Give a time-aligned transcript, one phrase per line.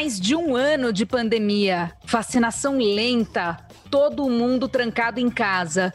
[0.00, 3.58] Mais de um ano de pandemia, vacinação lenta,
[3.90, 5.92] todo mundo trancado em casa.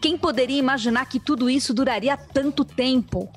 [0.00, 3.28] Quem poderia imaginar que tudo isso duraria tanto tempo?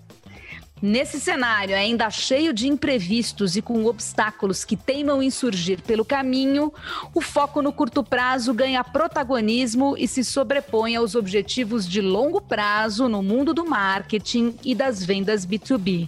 [0.80, 6.72] Nesse cenário, ainda cheio de imprevistos e com obstáculos que teimam em surgir pelo caminho,
[7.12, 13.10] o foco no curto prazo ganha protagonismo e se sobrepõe aos objetivos de longo prazo
[13.10, 16.08] no mundo do marketing e das vendas B2B.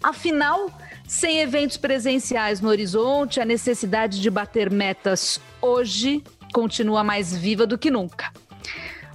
[0.00, 0.70] Afinal,
[1.06, 6.22] sem eventos presenciais no horizonte, a necessidade de bater metas hoje
[6.52, 8.32] continua mais viva do que nunca.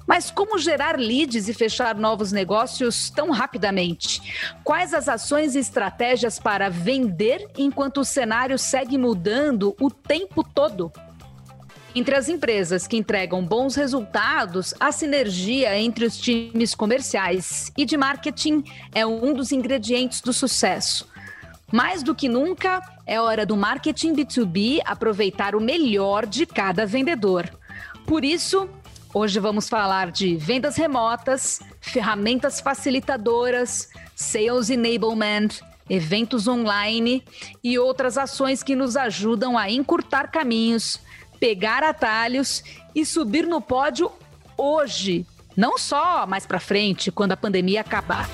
[0.06, 4.50] Mas como gerar leads e fechar novos negócios tão rapidamente?
[4.64, 10.92] Quais as ações e estratégias para vender enquanto o cenário segue mudando o tempo todo?
[11.94, 17.98] Entre as empresas que entregam bons resultados, a sinergia entre os times comerciais e de
[17.98, 21.08] marketing é um dos ingredientes do sucesso.
[21.72, 27.50] Mais do que nunca, é hora do marketing B2B aproveitar o melhor de cada vendedor.
[28.06, 28.68] Por isso,
[29.12, 37.24] Hoje vamos falar de vendas remotas, ferramentas facilitadoras, sales enablement, eventos online
[37.64, 41.00] e outras ações que nos ajudam a encurtar caminhos,
[41.40, 44.12] pegar atalhos e subir no pódio
[44.56, 45.26] hoje,
[45.58, 48.30] não só mais para frente, quando a pandemia acabar.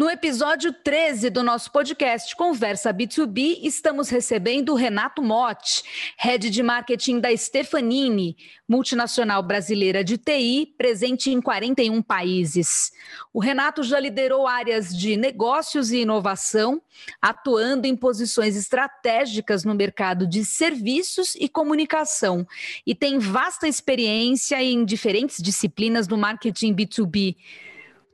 [0.00, 5.82] No episódio 13 do nosso podcast Conversa B2B, estamos recebendo o Renato Motti,
[6.16, 8.34] head de marketing da Stefanini,
[8.66, 12.92] multinacional brasileira de TI, presente em 41 países.
[13.30, 16.80] O Renato já liderou áreas de negócios e inovação,
[17.20, 22.46] atuando em posições estratégicas no mercado de serviços e comunicação,
[22.86, 27.36] e tem vasta experiência em diferentes disciplinas do marketing B2B.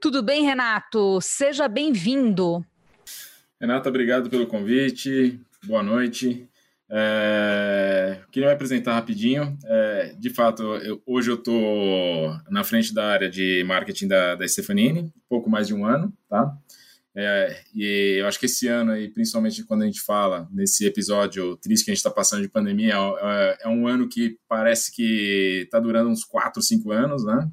[0.00, 1.20] Tudo bem, Renato?
[1.20, 2.64] Seja bem-vindo.
[3.60, 5.40] Renata, obrigado pelo convite.
[5.64, 6.48] Boa noite.
[6.88, 9.56] É, queria me apresentar rapidinho.
[9.64, 14.46] É, de fato, eu, hoje eu estou na frente da área de marketing da, da
[14.46, 16.56] Stefanini, pouco mais de um ano, tá?
[17.18, 21.56] É, e eu acho que esse ano, e principalmente quando a gente fala nesse episódio
[21.56, 25.62] triste que a gente está passando de pandemia, é, é, um ano que parece que
[25.64, 27.50] está durando uns 4, 5 anos, né?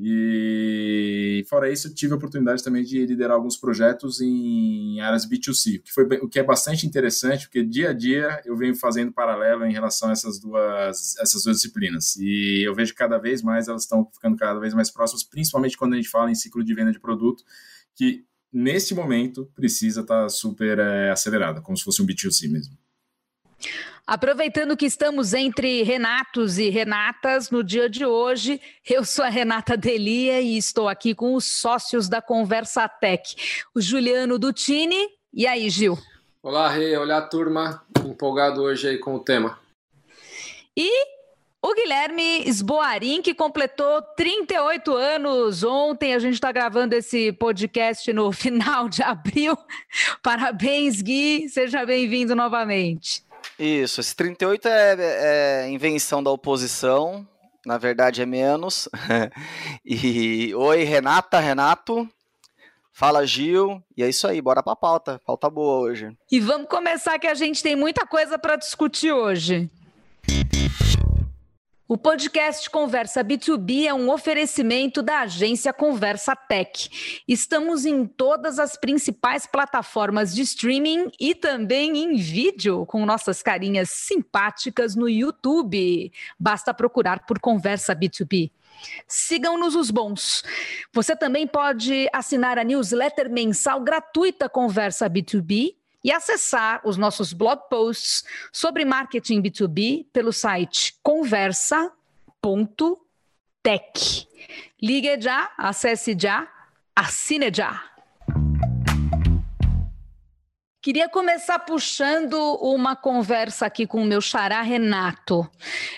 [0.00, 5.92] E fora isso, tive a oportunidade também de liderar alguns projetos em áreas B2C, que
[5.92, 9.72] foi o que é bastante interessante, porque dia a dia eu venho fazendo paralelo em
[9.72, 12.14] relação a essas duas essas duas disciplinas.
[12.16, 15.76] E eu vejo que cada vez mais elas estão ficando cada vez mais próximas, principalmente
[15.76, 17.42] quando a gente fala em ciclo de venda de produto,
[17.96, 22.78] que neste momento precisa estar super é, acelerada, como se fosse um B2C mesmo.
[24.06, 28.58] Aproveitando que estamos entre Renatos e Renatas no dia de hoje,
[28.88, 33.80] eu sou a Renata Delia e estou aqui com os sócios da Conversa Tech, o
[33.80, 35.08] Juliano Dutini.
[35.32, 35.98] E aí, Gil?
[36.42, 36.96] Olá, Rei.
[36.96, 37.84] Olá, turma.
[38.02, 39.58] Empolgado hoje aí com o tema.
[40.74, 40.90] E
[41.60, 46.14] o Guilherme Esboarim, que completou 38 anos ontem.
[46.14, 49.58] A gente está gravando esse podcast no final de abril.
[50.22, 51.48] Parabéns, Gui.
[51.50, 53.27] Seja bem-vindo novamente.
[53.58, 54.96] Isso, esse 38 é,
[55.64, 57.26] é invenção da oposição,
[57.66, 58.88] na verdade é menos.
[59.84, 62.08] e oi, Renata, Renato.
[62.92, 63.80] Fala, Gil.
[63.96, 65.20] E é isso aí, bora pra pauta.
[65.24, 66.16] Pauta boa hoje.
[66.30, 69.70] E vamos começar que a gente tem muita coisa para discutir hoje.
[71.90, 77.22] O podcast Conversa B2B é um oferecimento da agência Conversa Tech.
[77.26, 83.88] Estamos em todas as principais plataformas de streaming e também em vídeo, com nossas carinhas
[83.88, 86.12] simpáticas no YouTube.
[86.38, 88.50] Basta procurar por Conversa B2B.
[89.06, 90.42] Sigam-nos os bons.
[90.92, 95.77] Você também pode assinar a newsletter mensal gratuita Conversa B2B
[96.08, 101.92] e acessar os nossos blog posts sobre marketing B2B pelo site conversa.tech.
[104.82, 106.48] Ligue já, acesse já,
[106.96, 107.84] assine já.
[110.80, 115.44] Queria começar puxando uma conversa aqui com o meu xará Renato.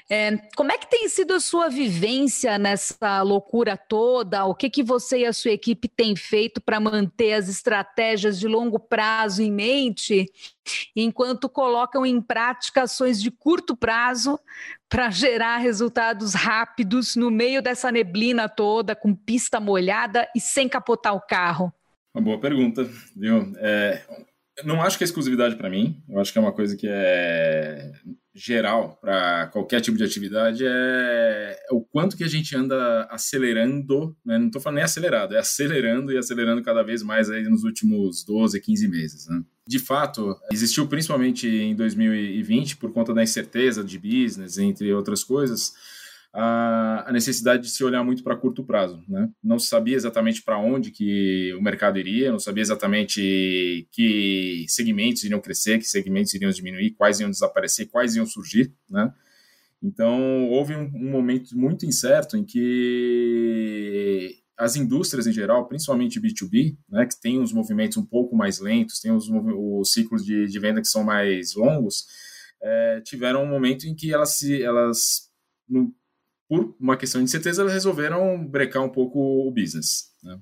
[0.08, 4.46] É, como é que tem sido a sua vivência nessa loucura toda?
[4.46, 8.48] O que, que você e a sua equipe têm feito para manter as estratégias de
[8.48, 10.24] longo prazo em mente,
[10.96, 14.40] enquanto colocam em prática ações de curto prazo
[14.88, 21.14] para gerar resultados rápidos no meio dessa neblina toda, com pista molhada e sem capotar
[21.14, 21.70] o carro?
[22.14, 23.52] Uma boa pergunta, viu?
[23.58, 24.02] É,
[24.64, 26.02] não acho que é exclusividade para mim.
[26.08, 27.92] Eu acho que é uma coisa que é
[28.34, 34.38] geral para qualquer tipo de atividade é o quanto que a gente anda acelerando, né?
[34.38, 38.24] não estou falando nem acelerado, é acelerando e acelerando cada vez mais aí nos últimos
[38.24, 39.26] 12, 15 meses.
[39.28, 39.42] Né?
[39.70, 45.74] de fato, existiu principalmente em 2020, por conta da incerteza de business, entre outras coisas,
[46.32, 49.02] a, necessidade de se olhar muito para curto prazo.
[49.08, 49.28] Né?
[49.42, 55.40] Não sabia exatamente para onde que o mercado iria, não sabia exatamente que segmentos iriam
[55.40, 58.72] crescer, que segmentos iriam diminuir, quais iam desaparecer, quais iam surgir.
[58.88, 59.12] Né?
[59.82, 66.76] Então, houve um, um momento muito incerto em que as indústrias em geral, principalmente B2B,
[66.86, 70.58] né, que tem os movimentos um pouco mais lentos, tem os, os ciclos de, de
[70.58, 72.04] venda que são mais longos,
[72.62, 75.30] é, tiveram um momento em que elas, se, elas
[76.50, 80.10] por uma questão de certeza, elas resolveram brecar um pouco o business.
[80.20, 80.36] Né?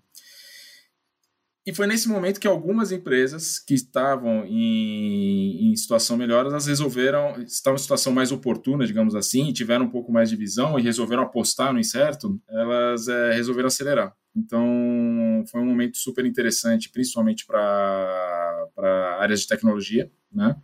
[1.66, 7.38] E foi nesse momento que algumas empresas que estavam em, em, situação melhor, elas resolveram,
[7.43, 11.25] estavam em situação mais oportuna, digamos assim, tiveram um pouco mais de visão e resolveram
[11.25, 14.16] apostar no incerto, elas é, resolveram acelerar.
[14.34, 20.56] Então, foi um momento super interessante, principalmente para áreas de tecnologia, né?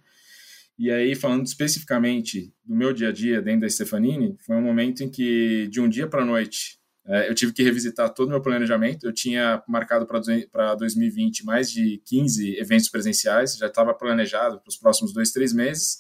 [0.79, 5.05] E aí, falando especificamente do meu dia a dia dentro da Stefanini, foi um momento
[5.05, 8.31] em que, de um dia para a noite, é, eu tive que revisitar todo o
[8.31, 9.06] meu planejamento.
[9.06, 14.76] Eu tinha marcado para 2020 mais de 15 eventos presenciais, já estava planejado para os
[14.76, 15.99] próximos dois, três meses.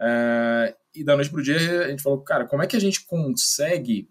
[0.00, 2.80] É, e da noite para o dia, a gente falou, cara, como é que a
[2.80, 4.08] gente consegue,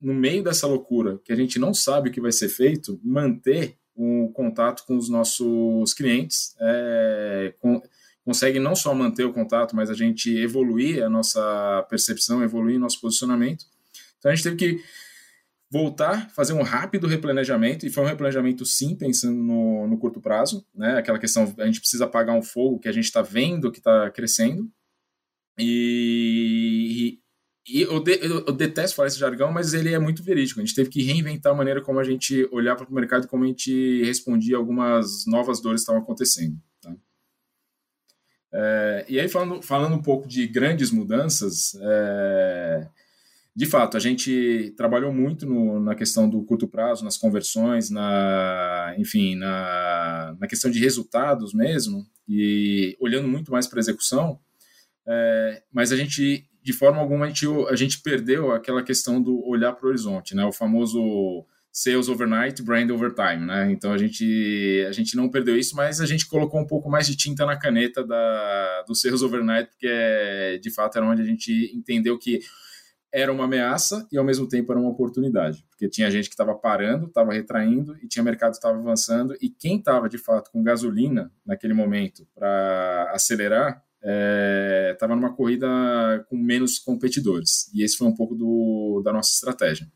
[0.00, 3.76] no meio dessa loucura, que a gente não sabe o que vai ser feito, manter
[3.94, 7.82] o contato com os nossos clientes, é, com,
[8.28, 13.00] consegue não só manter o contato, mas a gente evoluir a nossa percepção, evoluir nosso
[13.00, 13.64] posicionamento.
[14.18, 14.84] Então a gente teve que
[15.70, 20.62] voltar, fazer um rápido replanejamento, e foi um replanejamento sim, pensando no, no curto prazo,
[20.74, 20.98] né?
[20.98, 24.10] Aquela questão, a gente precisa apagar um fogo que a gente está vendo que está
[24.10, 24.70] crescendo.
[25.58, 27.18] E,
[27.66, 30.60] e eu, de, eu, detesto falar esse jargão, mas ele é muito verídico.
[30.60, 33.44] A gente teve que reinventar a maneira como a gente olhava para o mercado, como
[33.44, 36.60] a gente respondia algumas novas dores que estavam acontecendo.
[38.60, 42.88] É, e aí, falando, falando um pouco de grandes mudanças, é,
[43.54, 48.96] de fato, a gente trabalhou muito no, na questão do curto prazo, nas conversões, na,
[48.98, 54.40] enfim, na, na questão de resultados mesmo, e olhando muito mais para a execução,
[55.06, 59.40] é, mas a gente, de forma alguma, a gente, a gente perdeu aquela questão do
[59.46, 60.44] olhar para o horizonte, né?
[60.44, 61.46] o famoso
[61.78, 63.70] sales overnight, brand overtime, né?
[63.70, 67.06] Então a gente a gente não perdeu isso, mas a gente colocou um pouco mais
[67.06, 71.24] de tinta na caneta da do sales overnight, porque é, de fato era onde a
[71.24, 72.40] gente entendeu que
[73.12, 76.52] era uma ameaça e ao mesmo tempo era uma oportunidade, porque tinha gente que estava
[76.52, 80.64] parando, estava retraindo e tinha mercado que estava avançando e quem estava de fato com
[80.64, 83.84] gasolina naquele momento para acelerar
[84.92, 85.68] estava é, numa corrida
[86.28, 89.86] com menos competidores e esse foi um pouco do, da nossa estratégia.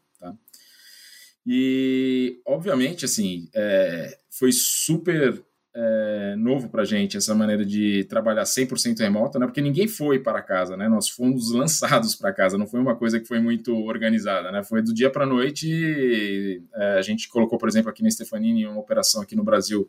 [1.46, 5.42] E, obviamente, assim, é, foi super
[5.74, 9.46] é, novo para gente essa maneira de trabalhar 100% remota, né?
[9.46, 10.88] Porque ninguém foi para casa, né?
[10.88, 14.62] Nós fomos lançados para casa, não foi uma coisa que foi muito organizada, né?
[14.62, 16.62] Foi do dia para a noite.
[16.74, 19.88] É, a gente colocou, por exemplo, aqui na Stefanini uma operação aqui no Brasil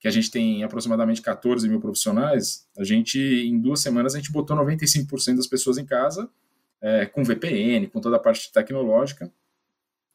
[0.00, 2.66] que a gente tem aproximadamente 14 mil profissionais.
[2.76, 6.28] A gente, em duas semanas, a gente botou 95% das pessoas em casa
[6.80, 9.32] é, com VPN, com toda a parte tecnológica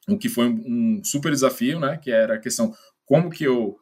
[0.08, 1.98] o que foi um, super desafio, né?
[1.98, 2.74] Que era a questão
[3.06, 3.78] como que eu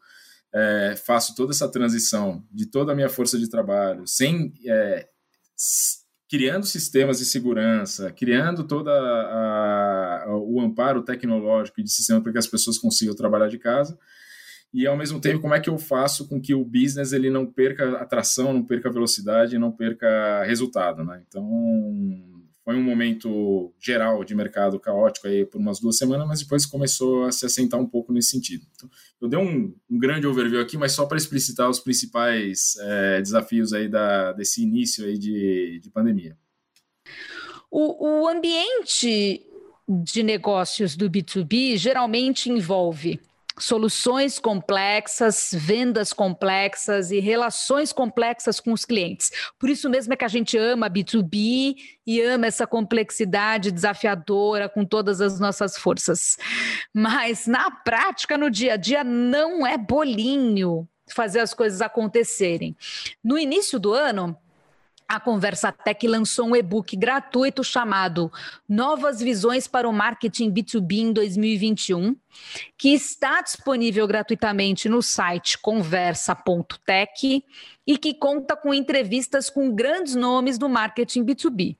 [0.54, 5.08] é, faço toda essa transição de toda a minha força de trabalho, sem é,
[6.30, 12.78] criando sistemas de segurança, criando a, o amparo tecnológico de sistema para que as pessoas
[12.78, 13.98] consigam trabalhar de casa
[14.76, 17.46] e ao mesmo tempo como é que eu faço com que o business ele não
[17.46, 21.24] perca atração, não perca velocidade, não perca resultado, né?
[21.26, 21.46] Então
[22.66, 27.26] foi um momento geral de mercado caótico aí por umas duas semanas, mas depois começou
[27.26, 28.66] a se assentar um pouco nesse sentido.
[28.76, 28.90] Então,
[29.22, 33.72] eu dei um, um, grande overview aqui, mas só para explicitar os principais é, desafios
[33.72, 36.36] aí da, desse início aí de, de pandemia.
[37.70, 39.46] O, o ambiente
[39.88, 43.20] de negócios do B2B geralmente envolve
[43.58, 49.32] soluções complexas, vendas complexas e relações complexas com os clientes.
[49.60, 54.86] Por isso mesmo é que a gente ama B2B e ama essa complexidade desafiadora com
[54.86, 56.38] todas as nossas forças.
[56.94, 62.76] Mas na prática, no dia a dia, não é bolinho fazer as coisas acontecerem.
[63.24, 64.38] No início do ano,
[65.08, 68.32] a Conversa Tech lançou um e-book gratuito chamado
[68.68, 72.16] Novas Visões para o Marketing B2B em 2021,
[72.78, 77.44] que está disponível gratuitamente no site conversa.tech
[77.86, 81.78] e que conta com entrevistas com grandes nomes do marketing B2B.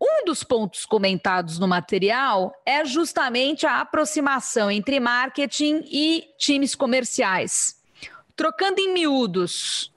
[0.00, 7.82] Um dos pontos comentados no material é justamente a aproximação entre marketing e times comerciais.
[8.36, 9.92] Trocando em miúdos,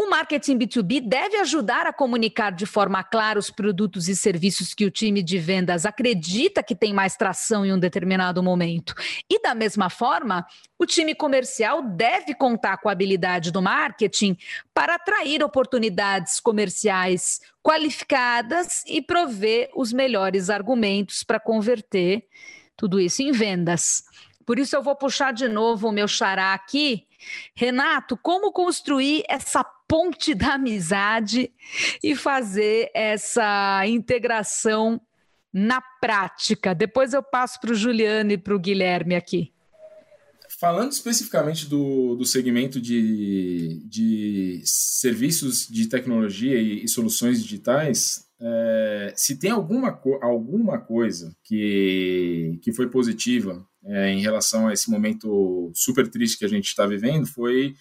[0.00, 4.84] O marketing B2B deve ajudar a comunicar de forma clara os produtos e serviços que
[4.84, 8.94] o time de vendas acredita que tem mais tração em um determinado momento.
[9.28, 10.46] E, da mesma forma,
[10.78, 14.36] o time comercial deve contar com a habilidade do marketing
[14.72, 22.24] para atrair oportunidades comerciais qualificadas e prover os melhores argumentos para converter
[22.76, 24.04] tudo isso em vendas.
[24.46, 27.04] Por isso, eu vou puxar de novo o meu xará aqui.
[27.52, 31.50] Renato, como construir essa ponte da amizade
[32.02, 35.00] e fazer essa integração
[35.52, 36.74] na prática?
[36.74, 39.52] Depois eu passo para o Juliano e para o Guilherme aqui.
[40.60, 49.12] Falando especificamente do, do segmento de, de serviços de tecnologia e, e soluções digitais, é,
[49.16, 55.70] se tem alguma, alguma coisa que, que foi positiva é, em relação a esse momento
[55.74, 57.74] super triste que a gente está vivendo, foi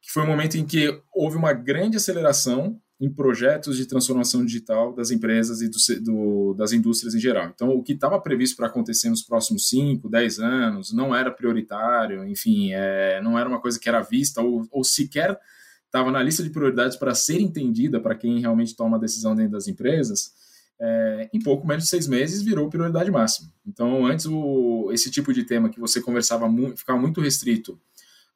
[0.00, 4.92] que foi um momento em que houve uma grande aceleração em projetos de transformação digital
[4.92, 7.50] das empresas e do, do, das indústrias em geral.
[7.54, 12.26] Então, o que estava previsto para acontecer nos próximos 5, 10 anos não era prioritário,
[12.28, 15.38] enfim, é, não era uma coisa que era vista ou, ou sequer
[15.86, 19.52] estava na lista de prioridades para ser entendida para quem realmente toma a decisão dentro
[19.52, 20.32] das empresas.
[20.78, 23.50] É, em pouco menos de seis meses virou prioridade máxima.
[23.66, 27.78] Então, antes, o, esse tipo de tema que você conversava muito, ficava muito restrito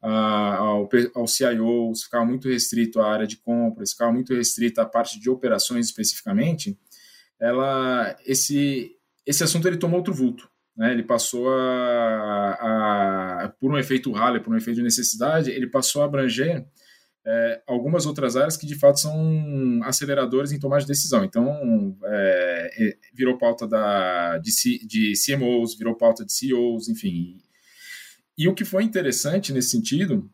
[0.09, 5.19] ao, ao CIO, ficava muito restrito à área de compras, ficava muito restrito à parte
[5.19, 6.79] de operações especificamente,
[7.41, 8.93] ela, esse,
[9.27, 10.49] esse assunto ele tomou outro vulto.
[10.77, 10.93] Né?
[10.93, 12.51] Ele passou a,
[13.45, 16.67] a, por um efeito rally, por um efeito de necessidade, ele passou a abranger
[17.27, 21.25] é, algumas outras áreas que de fato são aceleradores em tomar de decisão.
[21.25, 24.51] Então, é, é virou pauta da, de,
[24.87, 27.41] de CMOs, virou pauta de CEOs, enfim,
[28.37, 30.31] e o que foi interessante nesse sentido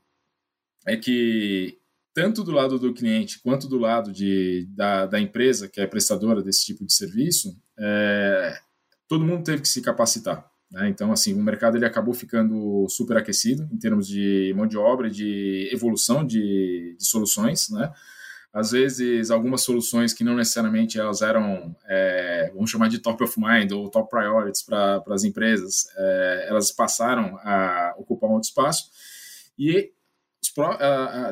[0.87, 1.79] é que,
[2.15, 6.43] tanto do lado do cliente quanto do lado de, da, da empresa, que é prestadora
[6.43, 8.59] desse tipo de serviço, é,
[9.07, 10.51] todo mundo teve que se capacitar.
[10.71, 10.89] Né?
[10.89, 15.11] Então, assim, o mercado ele acabou ficando super aquecido em termos de mão de obra,
[15.11, 17.93] de evolução de, de soluções, né?
[18.53, 23.39] Às vezes algumas soluções que não necessariamente elas eram, é, vamos chamar de top of
[23.39, 28.91] mind ou top priorities para as empresas, é, elas passaram a ocupar um outro espaço
[29.59, 29.93] e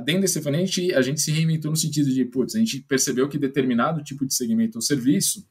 [0.05, 3.39] dentro desse gente, a gente se reinventou no sentido de, putz, a gente percebeu que
[3.39, 5.45] determinado tipo de segmento ou serviço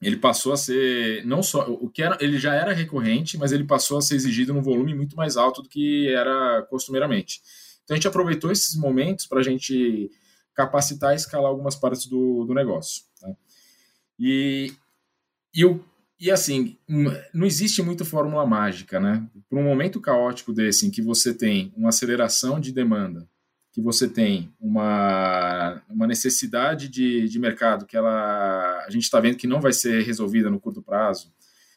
[0.00, 3.64] ele passou a ser não só o que era, ele já era recorrente, mas ele
[3.64, 7.42] passou a ser exigido num volume muito mais alto do que era costumeiramente.
[7.84, 10.10] Então a gente aproveitou esses momentos para a gente
[10.54, 13.04] capacitar e escalar algumas partes do, do negócio.
[13.20, 13.28] Tá?
[14.18, 14.72] E,
[15.54, 15.84] e, eu,
[16.18, 16.76] e assim,
[17.32, 19.26] não existe muito fórmula mágica, né?
[19.48, 23.26] Para um momento caótico desse, em que você tem uma aceleração de demanda,
[23.72, 29.36] que você tem uma, uma necessidade de, de mercado que ela, a gente está vendo
[29.36, 31.32] que não vai ser resolvida no curto prazo.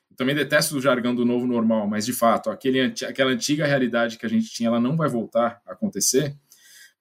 [0.10, 4.18] Eu também detesto o jargão do novo normal, mas de fato, aquele, aquela antiga realidade
[4.18, 6.36] que a gente tinha, ela não vai voltar a acontecer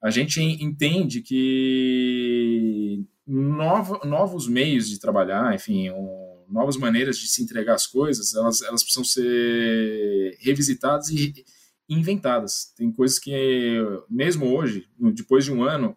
[0.03, 7.43] a gente entende que novo, novos meios de trabalhar, enfim, um, novas maneiras de se
[7.43, 11.33] entregar as coisas, elas, elas precisam ser revisitadas e
[11.89, 12.73] inventadas.
[12.77, 13.77] Tem coisas que,
[14.11, 15.97] mesmo hoje, depois de um ano,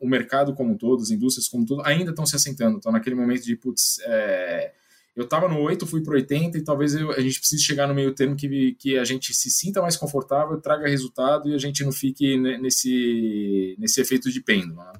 [0.00, 2.78] o mercado como um todo, as indústrias como um todo, ainda estão se assentando.
[2.78, 4.72] Estão naquele momento de, putz, é,
[5.20, 7.94] eu estava no 8, fui para 80 e talvez eu, a gente precise chegar no
[7.94, 11.84] meio termo que, que a gente se sinta mais confortável, traga resultado e a gente
[11.84, 14.82] não fique nesse, nesse efeito de pêndulo.
[14.82, 14.92] Né?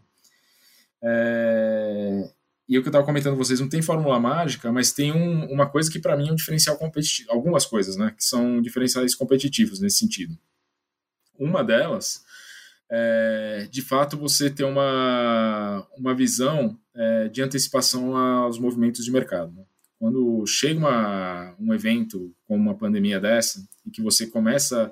[1.02, 2.30] É,
[2.68, 5.46] e o que eu estava comentando com vocês, não tem fórmula mágica, mas tem um,
[5.50, 9.14] uma coisa que para mim é um diferencial competitivo, algumas coisas, né, que são diferenciais
[9.14, 10.36] competitivos nesse sentido.
[11.38, 12.22] Uma delas
[12.90, 19.52] é, de fato, você ter uma, uma visão é, de antecipação aos movimentos de mercado.
[19.52, 19.62] Né?
[20.00, 24.90] Quando chega uma, um evento como uma pandemia dessa e que você começa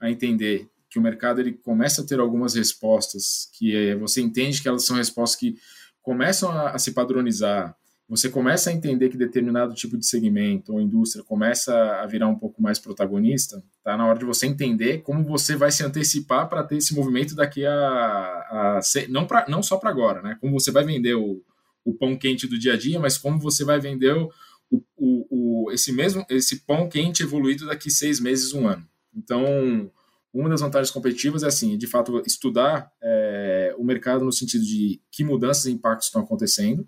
[0.00, 4.60] a entender que o mercado ele começa a ter algumas respostas que é, você entende
[4.60, 5.56] que elas são respostas que
[6.02, 7.72] começam a, a, se padronizar
[8.08, 12.38] você começa a entender que determinado tipo de segmento ou indústria começa a virar um
[12.38, 16.64] pouco mais protagonista tá na hora de você entender como você vai se antecipar para
[16.64, 20.36] ter esse movimento daqui a, a não para não só para agora né?
[20.40, 21.40] Como você vai vender o,
[21.84, 24.32] o pão quente do dia a dia mas como você vai vender o,
[24.70, 28.86] o, o, esse mesmo esse pão quente evoluído daqui seis meses, um ano.
[29.14, 29.90] Então,
[30.32, 35.00] uma das vantagens competitivas é assim, de fato, estudar é, o mercado no sentido de
[35.10, 36.86] que mudanças e impactos estão acontecendo,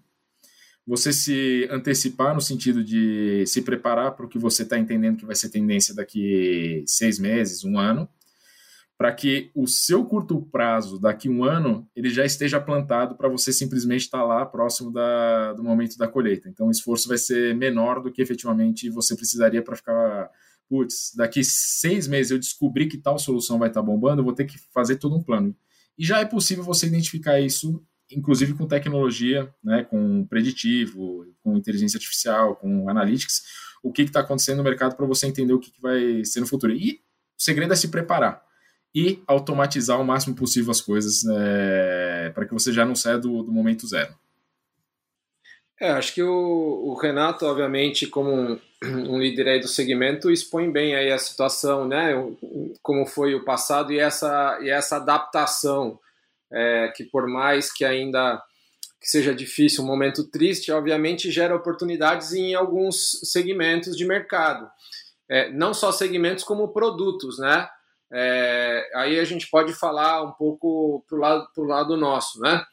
[0.86, 5.26] você se antecipar no sentido de se preparar para o que você está entendendo que
[5.26, 8.08] vai ser tendência daqui seis meses, um ano,
[9.00, 13.50] para que o seu curto prazo, daqui um ano, ele já esteja plantado para você
[13.50, 16.50] simplesmente estar tá lá próximo da, do momento da colheita.
[16.50, 20.30] Então, o esforço vai ser menor do que efetivamente você precisaria para ficar.
[20.68, 24.34] Putz, daqui seis meses eu descobri que tal solução vai estar tá bombando, eu vou
[24.34, 25.56] ter que fazer todo um plano.
[25.96, 31.96] E já é possível você identificar isso, inclusive com tecnologia, né, com preditivo, com inteligência
[31.96, 33.44] artificial, com analytics,
[33.82, 36.46] o que está acontecendo no mercado para você entender o que, que vai ser no
[36.46, 36.74] futuro.
[36.74, 37.00] E
[37.38, 38.49] o segredo é se preparar
[38.94, 43.42] e automatizar o máximo possível as coisas é, para que você já não saia do,
[43.42, 44.14] do momento zero.
[45.80, 50.70] É, acho que o, o, Renato, obviamente, como um, um, líder aí do segmento, expõe
[50.70, 52.12] bem aí a situação, né?
[52.82, 55.98] Como foi o passado e essa, e essa adaptação,
[56.52, 58.42] é, que por mais que ainda
[59.00, 64.70] que seja difícil, um momento triste, obviamente gera oportunidades em alguns segmentos de mercado.
[65.26, 67.66] É, não só segmentos como produtos, né?
[68.12, 72.64] É, aí a gente pode falar um pouco para o lado, pro lado nosso, né?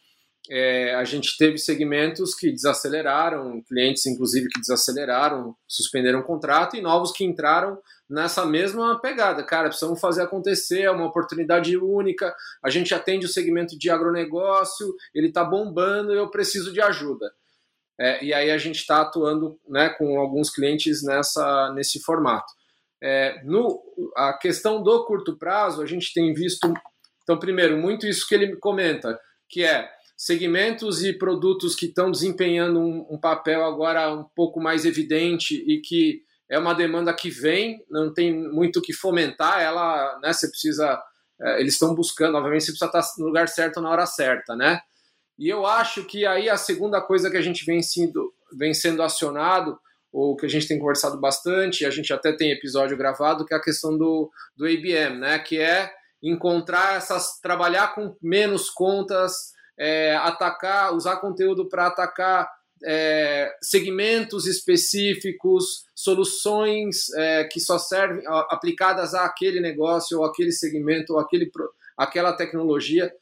[0.50, 6.82] É, a gente teve segmentos que desaceleraram, clientes inclusive que desaceleraram, suspenderam o contrato e
[6.82, 7.78] novos que entraram
[8.10, 9.44] nessa mesma pegada.
[9.44, 12.34] Cara, precisamos fazer acontecer, é uma oportunidade única.
[12.64, 17.30] A gente atende o segmento de agronegócio, ele está bombando, eu preciso de ajuda.
[18.00, 22.54] É, e aí a gente está atuando né, com alguns clientes nessa, nesse formato.
[23.02, 23.82] É, no,
[24.16, 26.72] a questão do curto prazo, a gente tem visto,
[27.24, 32.80] então, primeiro, muito isso que ele comenta, que é segmentos e produtos que estão desempenhando
[32.80, 37.84] um, um papel agora um pouco mais evidente e que é uma demanda que vem,
[37.90, 41.00] não tem muito o que fomentar, ela, né, você precisa,
[41.40, 44.82] é, eles estão buscando, obviamente você precisa estar no lugar certo na hora certa, né?
[45.38, 49.04] E eu acho que aí a segunda coisa que a gente vem sendo, vem sendo
[49.04, 49.78] acionado
[50.18, 53.58] ou que a gente tem conversado bastante, a gente até tem episódio gravado, que é
[53.58, 55.38] a questão do, do ABM, né?
[55.38, 55.92] Que é
[56.24, 57.40] encontrar essas.
[57.40, 62.50] trabalhar com menos contas, é, atacar, usar conteúdo para atacar
[62.84, 71.14] é, segmentos específicos, soluções é, que só servem aplicadas a aquele negócio, ou aquele segmento,
[71.14, 71.52] ou aquele,
[71.96, 73.14] aquela tecnologia.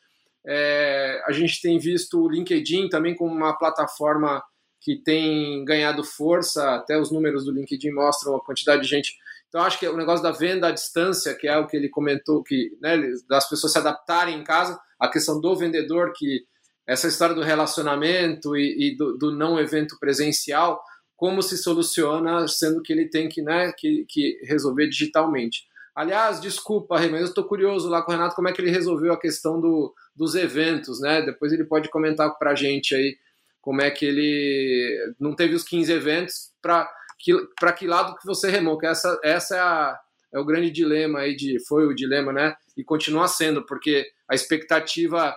[0.48, 4.42] É, a gente tem visto o LinkedIn também como uma plataforma
[4.86, 9.16] que tem ganhado força, até os números do LinkedIn mostram a quantidade de gente.
[9.50, 12.44] Então, acho que o negócio da venda à distância, que é o que ele comentou,
[12.44, 12.96] que né,
[13.28, 16.46] das pessoas se adaptarem em casa, a questão do vendedor, que
[16.86, 20.80] essa história do relacionamento e, e do, do, não evento presencial,
[21.16, 25.64] como se soluciona, sendo que ele tem que, né, que, que resolver digitalmente.
[25.96, 29.14] Aliás, desculpa, mas eu estou curioso lá com o Renato como é que ele resolveu
[29.14, 31.24] a questão do, dos eventos, né?
[31.24, 33.18] Depois ele pode comentar para a gente aí
[33.66, 36.88] como é que ele não teve os 15 eventos para
[37.20, 37.34] que,
[37.76, 40.00] que lado que você remou, que essa, essa é, a,
[40.36, 42.56] é o grande dilema aí de foi o dilema, né?
[42.78, 45.36] E continua sendo, porque a expectativa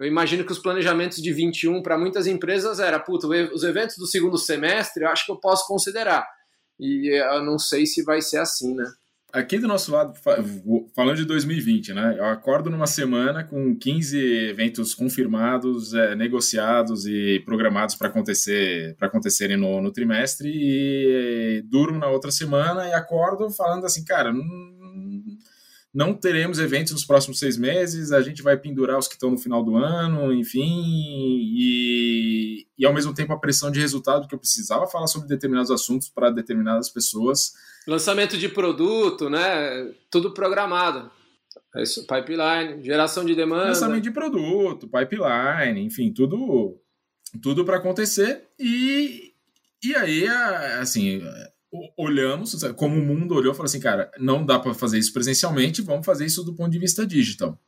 [0.00, 4.06] eu imagino que os planejamentos de 21 para muitas empresas era, puta, os eventos do
[4.06, 6.26] segundo semestre, eu acho que eu posso considerar.
[6.76, 8.90] E eu não sei se vai ser assim, né?
[9.32, 10.12] Aqui do nosso lado,
[10.94, 12.16] falando de 2020, né?
[12.18, 19.06] Eu acordo numa semana com 15 eventos confirmados, é, negociados e programados para acontecer, para
[19.06, 24.44] acontecerem no, no, trimestre e durmo na outra semana e acordo falando assim, cara, não,
[25.94, 29.38] não teremos eventos nos próximos seis meses, a gente vai pendurar os que estão no
[29.38, 30.82] final do ano, enfim,
[31.54, 35.70] e, e ao mesmo tempo a pressão de resultado que eu precisava falar sobre determinados
[35.70, 37.52] assuntos para determinadas pessoas
[37.86, 39.92] Lançamento de produto, né?
[40.10, 41.10] Tudo programado.
[41.74, 43.68] É isso, pipeline, geração de demanda.
[43.68, 46.80] Lançamento de produto, pipeline, enfim, tudo
[47.40, 49.32] tudo para acontecer e
[49.82, 50.26] e aí
[50.80, 51.22] assim,
[51.96, 56.04] olhamos, como o mundo olhou, falou assim, cara, não dá para fazer isso presencialmente, vamos
[56.04, 57.58] fazer isso do ponto de vista digital.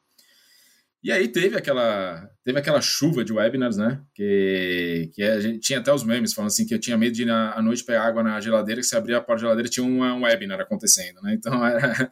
[1.03, 4.01] E aí teve aquela, teve aquela chuva de webinars, né?
[4.15, 7.23] Que, que a gente tinha até os memes falando assim que eu tinha medo de
[7.23, 9.69] ir na, à noite pegar água na geladeira, que se abrir a porta da geladeira
[9.69, 11.35] tinha um, um webinar acontecendo, né?
[11.35, 12.11] Então, era,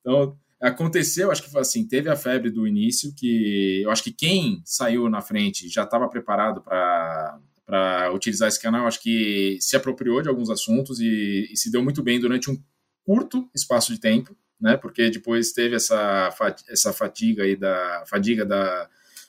[0.00, 4.12] então aconteceu, acho que foi assim, teve a febre do início, que eu acho que
[4.12, 9.74] quem saiu na frente já estava preparado para para utilizar esse canal, acho que se
[9.74, 12.56] apropriou de alguns assuntos e, e se deu muito bem durante um
[13.04, 14.76] curto espaço de tempo né?
[14.76, 16.34] Porque depois teve essa,
[16.68, 18.88] essa fatiga aí da fadiga da,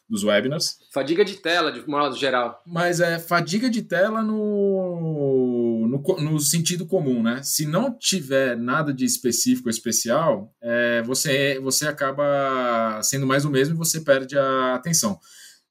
[0.09, 0.79] dos webinars.
[0.93, 2.61] Fadiga de tela, de modo geral.
[2.65, 7.41] Mas é fadiga de tela no, no, no, sentido comum, né?
[7.43, 13.75] Se não tiver nada de específico, especial, é, você, você acaba sendo mais o mesmo
[13.75, 15.19] e você perde a atenção.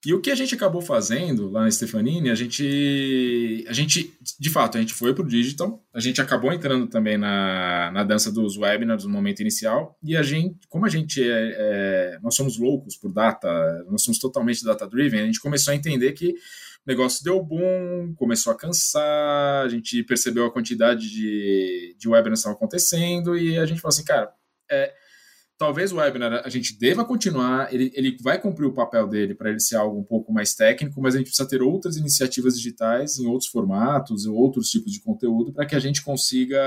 [0.07, 4.51] E o que a gente acabou fazendo lá na Stefanini, a gente, a gente, de
[4.51, 8.31] fato, a gente foi para o digital, a gente acabou entrando também na, na dança
[8.31, 12.57] dos webinars no momento inicial, e a gente, como a gente é, é nós somos
[12.57, 13.49] loucos por data,
[13.91, 16.35] nós somos totalmente data-driven, a gente começou a entender que o
[16.87, 22.43] negócio deu boom, começou a cansar, a gente percebeu a quantidade de, de webinars que
[22.43, 24.33] estavam acontecendo, e a gente falou assim, cara,
[24.71, 24.95] é,
[25.59, 29.51] talvez o webinar a gente deva continuar, ele, ele vai cumprir o papel dele para
[29.51, 33.19] ele ser algo um pouco mais técnico, mas a gente precisa ter outras iniciativas digitais
[33.19, 36.59] em outros formatos, outros tipos de conteúdo, para que a gente consiga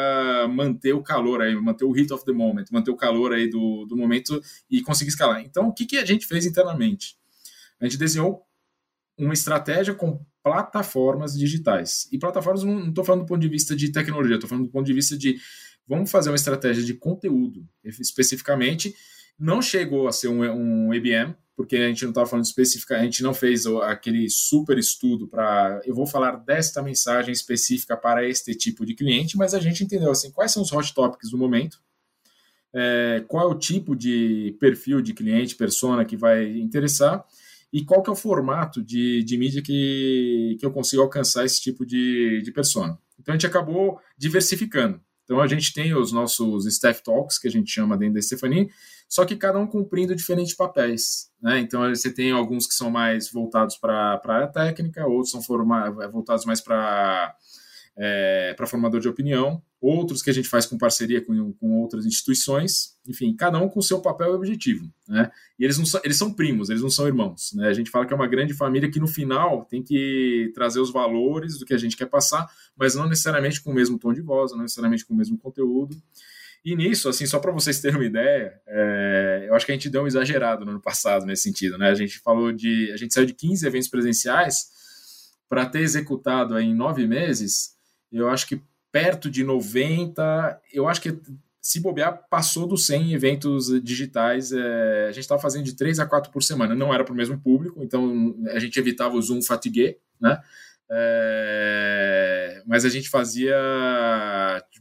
[0.48, 3.86] manter o calor aí, manter o heat of the moment, manter o calor aí do,
[3.86, 5.42] do momento e conseguir escalar.
[5.42, 7.16] Então, o que, que a gente fez internamente?
[7.80, 8.44] A gente desenhou
[9.18, 12.08] uma estratégia com plataformas digitais.
[12.12, 14.86] E plataformas, não estou falando do ponto de vista de tecnologia, estou falando do ponto
[14.86, 15.38] de vista de
[15.90, 18.96] vamos fazer uma estratégia de conteúdo especificamente.
[19.38, 23.06] Não chegou a ser um, um EBM, porque a gente não estava falando especificamente, a
[23.06, 25.82] gente não fez aquele super estudo para.
[25.84, 30.12] Eu vou falar desta mensagem específica para este tipo de cliente, mas a gente entendeu
[30.12, 31.82] assim quais são os hot topics do momento,
[32.74, 37.26] é, qual é o tipo de perfil de cliente, persona que vai interessar
[37.74, 41.62] e qual que é o formato de, de mídia que, que eu consigo alcançar esse
[41.62, 42.98] tipo de, de persona.
[43.20, 45.02] Então a gente acabou diversificando.
[45.30, 48.68] Então a gente tem os nossos staff talks, que a gente chama dentro da Stephanie,
[49.08, 51.30] só que cada um cumprindo diferentes papéis.
[51.40, 51.60] Né?
[51.60, 55.40] Então você tem alguns que são mais voltados para a técnica, outros são
[56.12, 57.36] voltados mais para
[58.02, 62.06] é, para formador de opinião, outros que a gente faz com parceria com, com outras
[62.06, 65.30] instituições, enfim, cada um com seu papel e objetivo, né?
[65.60, 67.68] E eles, não são, eles são primos, eles não são irmãos, né?
[67.68, 70.92] A gente fala que é uma grande família que no final tem que trazer os
[70.92, 74.22] valores do que a gente quer passar, mas não necessariamente com o mesmo tom de
[74.22, 76.02] voz, não necessariamente com o mesmo conteúdo.
[76.64, 79.90] E nisso, assim, só para vocês terem uma ideia, é, eu acho que a gente
[79.90, 81.90] deu um exagerado no ano passado nesse sentido, né?
[81.90, 84.80] A gente falou de, a gente saiu de 15 eventos presenciais
[85.50, 87.79] para ter executado em nove meses
[88.12, 91.20] eu acho que perto de 90, eu acho que
[91.62, 94.52] se bobear, passou dos 100 eventos digitais.
[94.52, 97.18] É, a gente estava fazendo de 3 a 4 por semana, não era para o
[97.18, 100.40] mesmo público, então a gente evitava o Zoom fatigue, né?
[100.92, 103.56] É, mas a gente fazia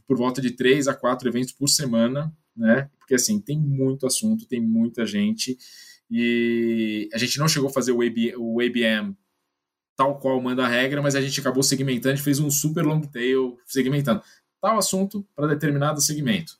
[0.07, 2.89] por volta de 3 a 4 eventos por semana, né?
[2.97, 5.57] Porque assim, tem muito assunto, tem muita gente,
[6.09, 9.15] e a gente não chegou a fazer o, AB, o ABM
[9.99, 12.85] tal qual manda a regra, mas a gente acabou segmentando, a gente fez um super
[12.85, 14.23] long tail segmentando.
[14.61, 16.53] Tal assunto para determinado segmento.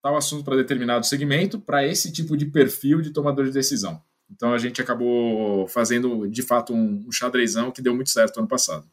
[0.00, 4.00] Tal assunto para determinado segmento, para esse tipo de perfil de tomador de decisão.
[4.30, 8.46] Então a gente acabou fazendo, de fato, um, um xadrezão que deu muito certo ano
[8.46, 8.88] passado.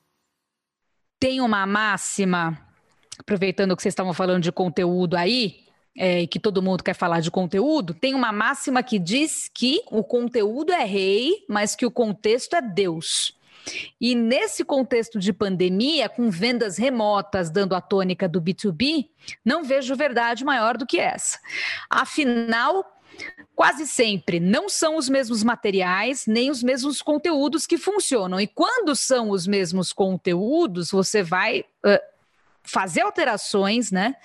[1.19, 2.59] Tem uma máxima,
[3.19, 5.59] aproveitando que vocês estavam falando de conteúdo aí,
[5.95, 10.03] é, que todo mundo quer falar de conteúdo, tem uma máxima que diz que o
[10.03, 13.34] conteúdo é rei, mas que o contexto é Deus.
[13.99, 19.09] E nesse contexto de pandemia, com vendas remotas dando a tônica do B2B,
[19.43, 21.39] não vejo verdade maior do que essa.
[21.89, 22.85] Afinal,
[23.55, 28.39] Quase sempre não são os mesmos materiais nem os mesmos conteúdos que funcionam.
[28.39, 32.14] E quando são os mesmos conteúdos, você vai uh,
[32.65, 34.15] fazer alterações, né,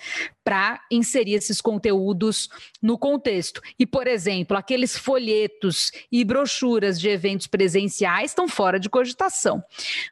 [0.42, 2.48] para inserir esses conteúdos
[2.83, 3.61] no contexto.
[3.79, 9.62] E, por exemplo, aqueles folhetos e brochuras de eventos presenciais estão fora de cogitação.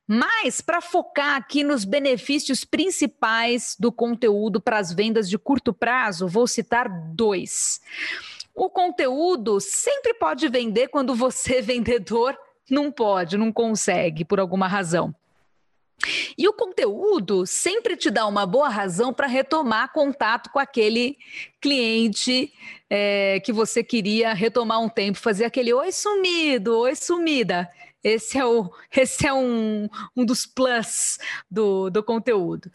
[0.06, 6.28] Mas, para focar aqui nos benefícios principais do conteúdo para as vendas de curto prazo,
[6.28, 7.80] vou citar dois.
[8.54, 12.36] O conteúdo sempre pode vender quando você, vendedor,
[12.70, 15.14] não pode, não consegue, por alguma razão.
[16.37, 21.16] E o conteúdo sempre te dá uma boa razão para retomar contato com aquele
[21.61, 22.52] cliente
[22.88, 27.68] é, que você queria retomar um tempo, fazer aquele oi sumido, oi sumida.
[28.02, 31.18] Esse é, o, esse é um, um dos plus
[31.50, 32.70] do, do conteúdo.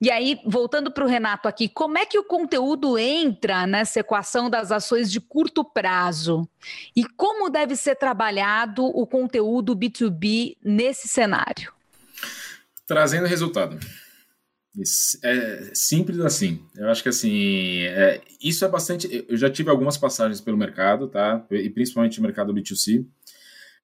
[0.00, 4.50] E aí, voltando para o Renato aqui, como é que o conteúdo entra nessa equação
[4.50, 6.48] das ações de curto prazo?
[6.94, 11.73] E como deve ser trabalhado o conteúdo B2B nesse cenário?
[12.86, 13.78] Trazendo resultado.
[15.22, 16.60] É simples assim.
[16.76, 19.24] Eu acho que assim, é, isso é bastante.
[19.28, 21.46] Eu já tive algumas passagens pelo mercado, tá?
[21.50, 23.06] E principalmente no mercado B2C.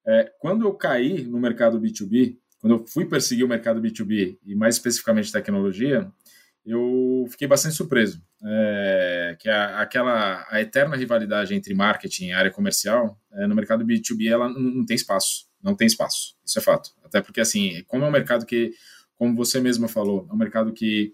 [0.07, 4.55] É, quando eu caí no mercado B2B, quando eu fui perseguir o mercado B2B e
[4.55, 6.11] mais especificamente tecnologia,
[6.65, 8.21] eu fiquei bastante surpreso.
[8.43, 13.85] É, que a, aquela a eterna rivalidade entre marketing e área comercial é, no mercado
[13.85, 16.37] B2B ela não, não tem espaço, não tem espaço.
[16.45, 16.91] Isso é fato.
[17.05, 18.73] Até porque assim, como é um mercado que
[19.17, 21.13] como você mesma falou, é um mercado que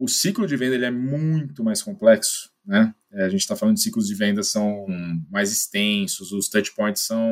[0.00, 2.50] o ciclo de venda ele é muito mais complexo.
[2.66, 2.92] né?
[3.12, 4.86] É, a gente está falando de ciclos de venda são
[5.30, 7.22] mais extensos, os touch points são.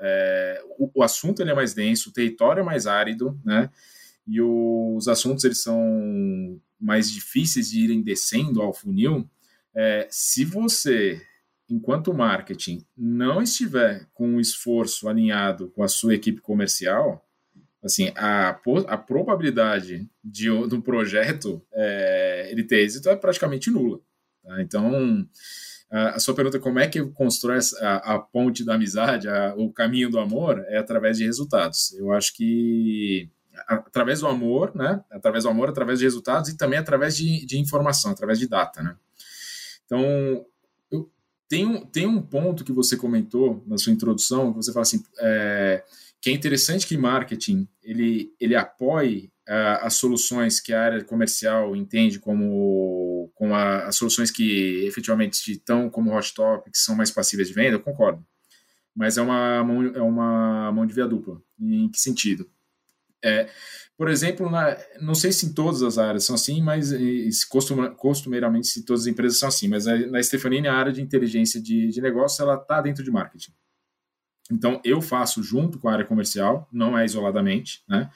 [0.00, 3.68] É, o, o, assunto ele é mais denso, o território é mais árido, né?
[4.26, 9.28] E os assuntos eles são mais difíceis de irem descendo ao funil.
[9.74, 11.20] É, se você,
[11.68, 17.24] enquanto marketing, não estiver com um esforço alinhado com a sua equipe comercial,
[17.82, 24.00] assim, a, a probabilidade de, de um projeto é, ele ter êxito é praticamente nula.
[24.42, 24.62] Tá?
[24.62, 25.26] Então,
[25.90, 29.54] a, a, sua pergunta é como é que constrói a, a ponte da amizade, a,
[29.56, 31.92] o caminho do amor, é através de resultados.
[31.92, 33.30] Eu acho que
[33.66, 35.02] através do amor, né?
[35.10, 38.82] Através do amor, através de resultados e também através de, de informação, através de data,
[38.82, 38.96] né?
[39.84, 40.44] Então,
[41.48, 45.82] tem, tem um ponto que você comentou na sua introdução, que você fala assim, é,
[46.20, 51.74] que é interessante que marketing ele, ele apoie uh, as soluções que a área comercial
[51.74, 57.48] entende como, como a, as soluções que efetivamente estão como hot topics, são mais passíveis
[57.48, 58.24] de venda, eu concordo.
[58.94, 61.40] Mas é uma mão, é uma mão de via dupla.
[61.60, 62.50] Em que sentido?
[63.24, 63.48] É,
[63.98, 66.90] por exemplo, na, não sei se em todas as áreas são assim, mas
[67.46, 71.60] costuma, costumeiramente se todas as empresas são assim, mas na Stefanini a área de inteligência
[71.60, 73.52] de, de negócio ela está dentro de marketing.
[74.50, 78.08] Então eu faço junto com a área comercial, não é isoladamente, né?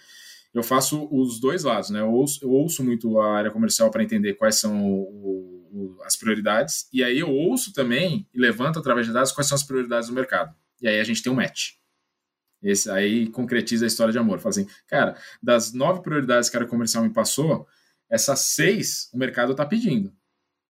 [0.55, 2.01] eu faço os dois lados, né?
[2.01, 6.15] Eu ouço, eu ouço muito a área comercial para entender quais são o, o, as
[6.15, 10.09] prioridades, e aí eu ouço também e levanto através de dados quais são as prioridades
[10.09, 10.55] do mercado.
[10.81, 11.71] E aí a gente tem um match.
[12.63, 14.39] Esse aí concretiza a história de amor.
[14.39, 17.67] Fala assim, cara, das nove prioridades que a área comercial me passou,
[18.09, 20.13] essas seis o mercado está pedindo.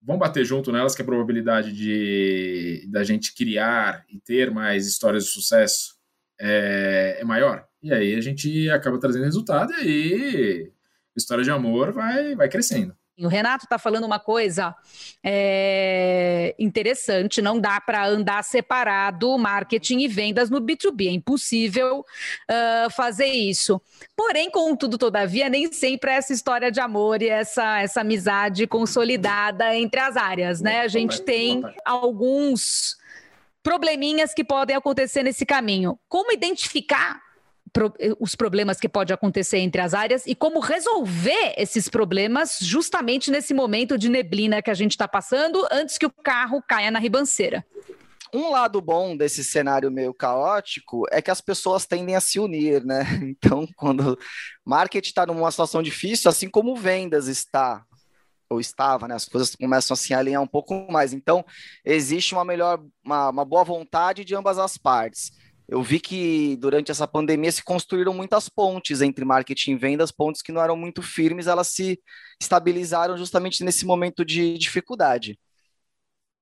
[0.01, 5.25] Vamos bater junto nelas, que a probabilidade de da gente criar e ter mais histórias
[5.25, 5.97] de sucesso
[6.41, 7.67] é, é maior.
[7.83, 10.73] E aí a gente acaba trazendo resultado e aí
[11.15, 12.97] a história de amor vai, vai crescendo.
[13.19, 14.75] O Renato está falando uma coisa
[15.23, 22.91] é, interessante: não dá para andar separado marketing e vendas no B2B, é impossível uh,
[22.91, 23.81] fazer isso.
[24.17, 29.77] Porém, contudo, todavia, nem sempre é essa história de amor e essa, essa amizade consolidada
[29.77, 30.81] entre as áreas, né?
[30.81, 32.97] A gente tem alguns
[33.63, 35.99] probleminhas que podem acontecer nesse caminho.
[36.09, 37.21] Como identificar
[37.73, 43.31] pro, os problemas que pode acontecer entre as áreas e como resolver esses problemas justamente
[43.31, 46.99] nesse momento de neblina que a gente está passando antes que o carro caia na
[46.99, 47.65] ribanceira.
[48.35, 52.85] Um lado bom desse cenário meio caótico é que as pessoas tendem a se unir,
[52.85, 53.03] né?
[53.23, 54.19] Então, quando
[54.65, 57.85] marketing está numa situação difícil, assim como vendas está
[58.49, 59.15] ou estava, né?
[59.15, 61.13] As coisas começam a se alinhar um pouco mais.
[61.13, 61.45] Então,
[61.85, 65.33] existe uma melhor, uma, uma boa vontade de ambas as partes
[65.69, 70.43] eu vi que durante essa pandemia se construíram muitas pontes entre marketing e vendas, pontes
[70.43, 72.01] que não eram muito firmes, elas se
[72.41, 75.39] estabilizaram justamente nesse momento de dificuldade.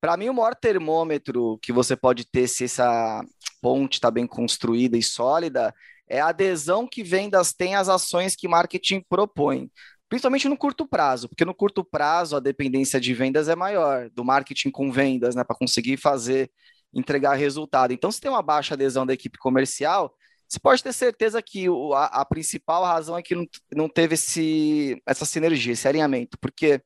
[0.00, 3.22] Para mim, o maior termômetro que você pode ter se essa
[3.60, 5.74] ponte está bem construída e sólida
[6.08, 9.70] é a adesão que vendas têm às ações que marketing propõe.
[10.08, 14.24] Principalmente no curto prazo, porque no curto prazo a dependência de vendas é maior, do
[14.24, 16.50] marketing com vendas, né, para conseguir fazer
[16.92, 17.92] entregar resultado.
[17.92, 20.14] Então, se tem uma baixa adesão da equipe comercial,
[20.48, 24.14] você pode ter certeza que o, a, a, principal razão é que não, não teve
[24.14, 26.82] esse, essa sinergia, esse alinhamento, porque,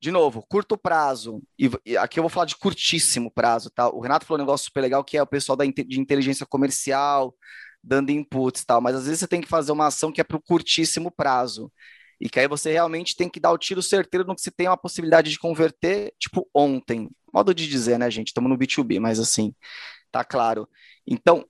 [0.00, 3.88] de novo, curto prazo, e, e, aqui eu vou falar de curtíssimo prazo, tá?
[3.88, 7.34] O Renato falou um negócio super legal que é o pessoal da, de inteligência comercial
[7.82, 10.36] dando inputs tal, mas às vezes você tem que fazer uma ação que é para
[10.36, 11.70] o curtíssimo prazo.
[12.22, 14.68] E que aí você realmente tem que dar o tiro certeiro no que você tem
[14.68, 17.10] uma possibilidade de converter, tipo, ontem.
[17.34, 18.28] Modo de dizer, né, gente?
[18.28, 19.52] Estamos no B2B, mas assim,
[20.12, 20.68] tá claro.
[21.04, 21.44] Então,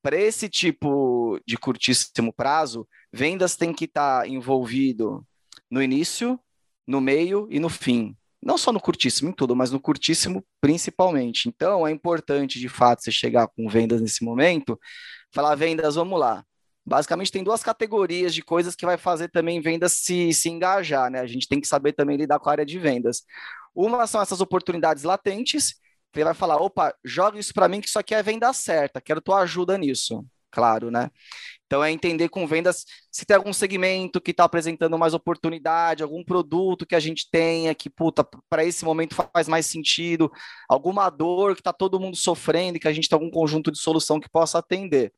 [0.00, 5.26] para esse tipo de curtíssimo prazo, vendas tem que estar tá envolvido
[5.68, 6.38] no início,
[6.86, 8.16] no meio e no fim.
[8.40, 11.48] Não só no curtíssimo em tudo, mas no curtíssimo principalmente.
[11.48, 14.78] Então, é importante, de fato, você chegar com vendas nesse momento,
[15.32, 16.44] falar, vendas, vamos lá
[16.86, 21.20] basicamente tem duas categorias de coisas que vai fazer também vendas se, se engajar, né?
[21.20, 23.24] A gente tem que saber também lidar com a área de vendas.
[23.74, 25.74] Uma são essas oportunidades latentes,
[26.12, 29.00] que ele vai falar, opa, joga isso para mim que isso aqui é venda certa,
[29.00, 31.10] quero tua ajuda nisso, claro, né?
[31.66, 36.24] Então é entender com vendas se tem algum segmento que está apresentando mais oportunidade, algum
[36.24, 40.30] produto que a gente tenha que, puta, para esse momento faz mais sentido,
[40.68, 43.78] alguma dor que está todo mundo sofrendo e que a gente tem algum conjunto de
[43.78, 45.12] solução que possa atender.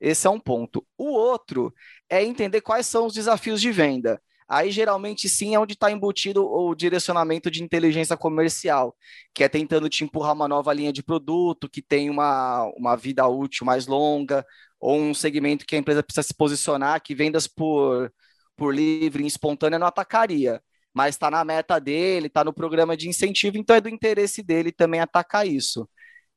[0.00, 0.86] Esse é um ponto.
[0.96, 1.72] O outro
[2.08, 4.20] é entender quais são os desafios de venda.
[4.48, 8.96] Aí, geralmente, sim, é onde está embutido o direcionamento de inteligência comercial,
[9.32, 13.26] que é tentando te empurrar uma nova linha de produto, que tem uma, uma vida
[13.28, 14.44] útil mais longa,
[14.80, 18.12] ou um segmento que a empresa precisa se posicionar, que vendas por,
[18.56, 20.60] por livre espontânea não atacaria.
[20.92, 24.72] mas está na meta dele, está no programa de incentivo, então é do interesse dele
[24.72, 25.88] também atacar isso.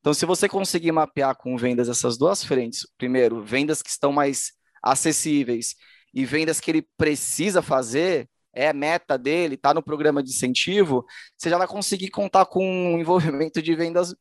[0.04, 4.52] Então, se você conseguir mapear com vendas essas duas frentes, primeiro, vendas que estão mais
[4.84, 5.76] acessíveis
[6.14, 11.06] e vendas que ele precisa fazer, é meta dele, está no programa de incentivo,
[11.38, 14.14] você já vai conseguir contar com um envolvimento de vendas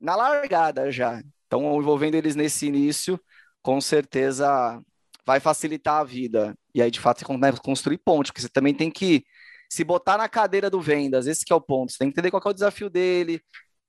[0.00, 1.22] na largada já.
[1.46, 3.16] Então, envolvendo eles nesse início,
[3.62, 4.82] com certeza
[5.24, 6.58] vai facilitar a vida.
[6.74, 9.24] E aí, de fato, você construir ponte, porque você também tem que
[9.70, 11.92] se botar na cadeira do vendas, esse é o ponto.
[11.92, 13.40] Você tem que entender qual é o desafio dele,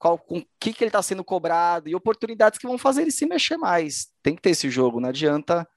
[0.02, 3.12] qual, com o que, que ele está sendo cobrado e oportunidades que vão fazer ele
[3.12, 4.08] se mexer mais.
[4.24, 5.68] Tem que ter esse jogo, não adianta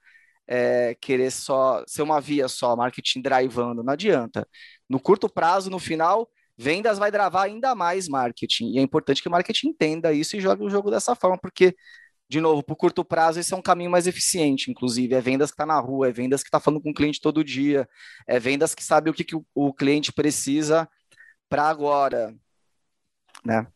[0.49, 4.49] é, querer só ser uma via só, marketing drivando, não adianta.
[4.89, 8.71] No curto prazo, no final, vendas vai dravar ainda mais marketing.
[8.73, 11.77] E é importante que o marketing entenda isso e jogue o jogo dessa forma, porque,
[12.27, 15.15] de novo, por curto prazo, esse é um caminho mais eficiente, inclusive.
[15.15, 17.45] É vendas que está na rua, é vendas que está falando com o cliente todo
[17.45, 17.87] dia,
[18.27, 20.89] é vendas que sabe o que, que o, o cliente precisa
[21.47, 22.35] para agora.
[23.45, 23.67] Né?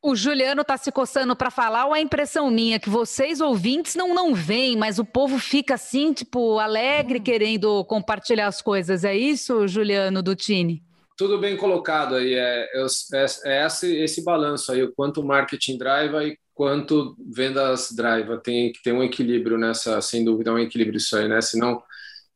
[0.00, 4.14] O Juliano tá se coçando para falar ou é impressão minha que vocês ouvintes não
[4.14, 9.02] não veem, mas o povo fica assim, tipo, alegre, querendo compartilhar as coisas.
[9.02, 10.84] É isso, Juliano Dutini?
[11.16, 12.32] Tudo bem colocado aí.
[12.34, 18.40] É, é, é esse, esse balanço aí, o quanto marketing drive e quanto vendas drive.
[18.40, 21.40] Tem que ter um equilíbrio nessa, sem dúvida, um equilíbrio isso aí, né?
[21.40, 21.82] Senão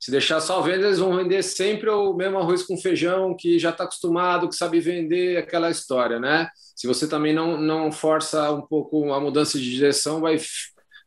[0.03, 3.71] se deixar só vender, eles vão vender sempre o mesmo arroz com feijão que já
[3.71, 6.49] está acostumado, que sabe vender, aquela história, né?
[6.75, 10.41] Se você também não, não força um pouco a mudança de direção, vai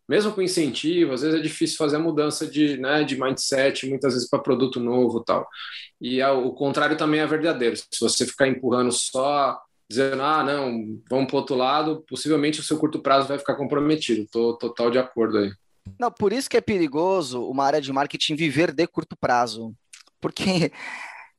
[0.08, 4.14] mesmo com incentivo, às vezes é difícil fazer a mudança de, né, de mindset, muitas
[4.14, 5.46] vezes para produto novo tal.
[6.00, 7.76] E o contrário também é verdadeiro.
[7.76, 12.78] Se você ficar empurrando só, dizendo, ah, não, vamos para outro lado, possivelmente o seu
[12.78, 14.22] curto prazo vai ficar comprometido.
[14.22, 15.52] Estou total de acordo aí.
[16.00, 19.74] Não, por isso que é perigoso uma área de marketing viver de curto prazo.
[20.20, 20.72] Porque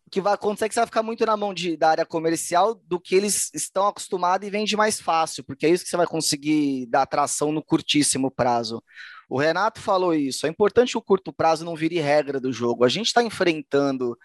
[0.07, 2.07] o que vai acontecer é que você vai ficar muito na mão de, da área
[2.07, 5.97] comercial do que eles estão acostumados e vende mais fácil, porque é isso que você
[5.97, 8.83] vai conseguir dar atração no curtíssimo prazo.
[9.29, 10.47] O Renato falou isso.
[10.47, 12.85] É importante o curto prazo não vire regra do jogo.
[12.85, 14.17] A gente está enfrentando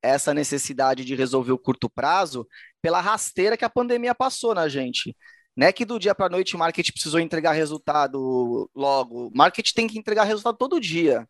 [0.00, 2.46] essa necessidade de resolver o curto prazo
[2.80, 5.16] pela rasteira que a pandemia passou na gente.
[5.56, 9.28] Não é que do dia para a noite o marketing precisou entregar resultado logo.
[9.28, 11.28] O marketing tem que entregar resultado todo dia.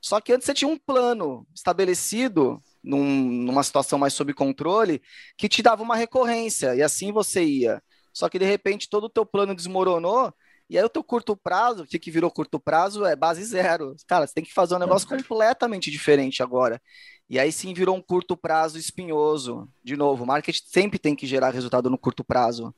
[0.00, 5.02] Só que antes você tinha um plano estabelecido num, numa situação mais sob controle
[5.36, 7.82] que te dava uma recorrência e assim você ia.
[8.12, 10.32] Só que de repente todo o teu plano desmoronou
[10.68, 13.94] e aí o teu curto prazo, o que virou curto prazo é base zero.
[14.06, 16.80] Cara, você tem que fazer um negócio completamente diferente agora.
[17.28, 19.68] E aí sim virou um curto prazo espinhoso.
[19.82, 22.74] De novo, o marketing sempre tem que gerar resultado no curto prazo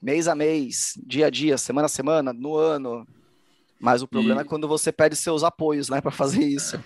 [0.00, 3.06] mês a mês, dia a dia, semana a semana, no ano.
[3.78, 4.44] Mas o problema e...
[4.44, 6.78] é quando você perde seus apoios, né, para fazer isso.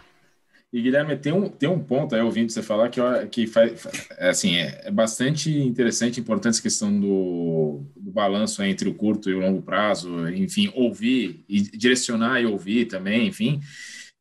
[0.72, 4.28] E Guilherme, tem um, tem um ponto aí, ouvindo você falar, que, que faz, é,
[4.28, 9.34] assim, é, é bastante interessante, importante essa questão do, do balanço entre o curto e
[9.34, 13.60] o longo prazo, enfim, ouvir e direcionar e ouvir também, enfim.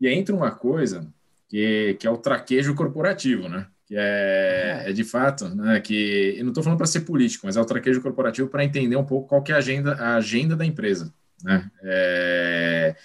[0.02, 1.08] E aí entra uma coisa
[1.48, 3.68] que, que é o traquejo corporativo, né?
[3.90, 7.58] Que é, é de fato, né, que eu não estou falando para ser político, mas
[7.58, 10.56] é o traquejo corporativo para entender um pouco qual que é a agenda, a agenda
[10.56, 11.12] da empresa,
[11.44, 11.72] né?
[11.82, 12.96] É,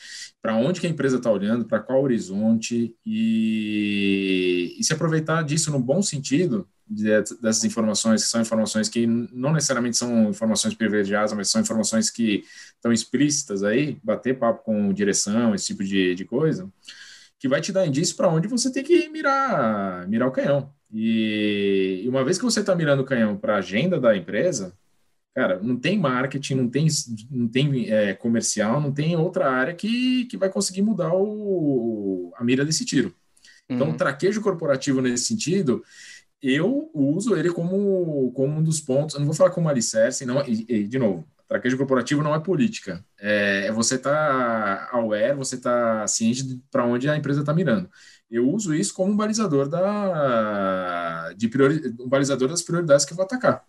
[0.42, 5.70] para onde que a empresa está olhando, para qual horizonte e, e, se aproveitar disso
[5.70, 7.08] no bom sentido de,
[7.40, 12.44] dessas informações que são informações que não necessariamente são informações privilegiadas, mas são informações que
[12.74, 16.70] estão explícitas aí, bater papo com direção, esse tipo de, de coisa
[17.44, 20.72] que vai te dar indício para onde você tem que mirar, mirar o canhão.
[20.90, 24.72] E, e uma vez que você está mirando o canhão para a agenda da empresa,
[25.34, 26.86] cara, não tem marketing, não tem,
[27.30, 32.42] não tem é, comercial, não tem outra área que, que vai conseguir mudar o, a
[32.42, 33.14] mira desse tiro.
[33.68, 33.92] Então, uhum.
[33.92, 35.84] o traquejo corporativo nesse sentido,
[36.40, 40.42] eu uso ele como, como um dos pontos, eu não vou falar como alicerce, não,
[40.46, 43.04] e, e, de novo, Traquejo corporativo não é política.
[43.16, 47.88] É, é você tá aware, você tá ciente para onde a empresa está mirando.
[48.28, 53.16] Eu uso isso como um balizador da de priori, um balizador das prioridades que eu
[53.16, 53.64] vou atacar.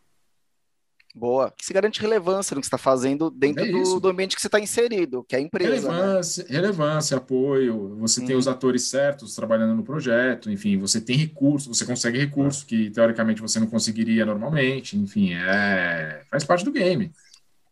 [1.14, 1.52] Boa.
[1.52, 4.42] Que se garante relevância no que você está fazendo dentro é do, do, ambiente que
[4.42, 5.88] você está inserido, que é a empresa.
[5.88, 5.96] Né?
[5.96, 6.50] Relevância, né?
[6.50, 7.96] relevância apoio.
[8.00, 12.66] Você tem os atores certos trabalhando no projeto, enfim, você tem recurso, você consegue recurso
[12.66, 17.14] que teoricamente você não conseguiria normalmente, enfim, é faz parte do game.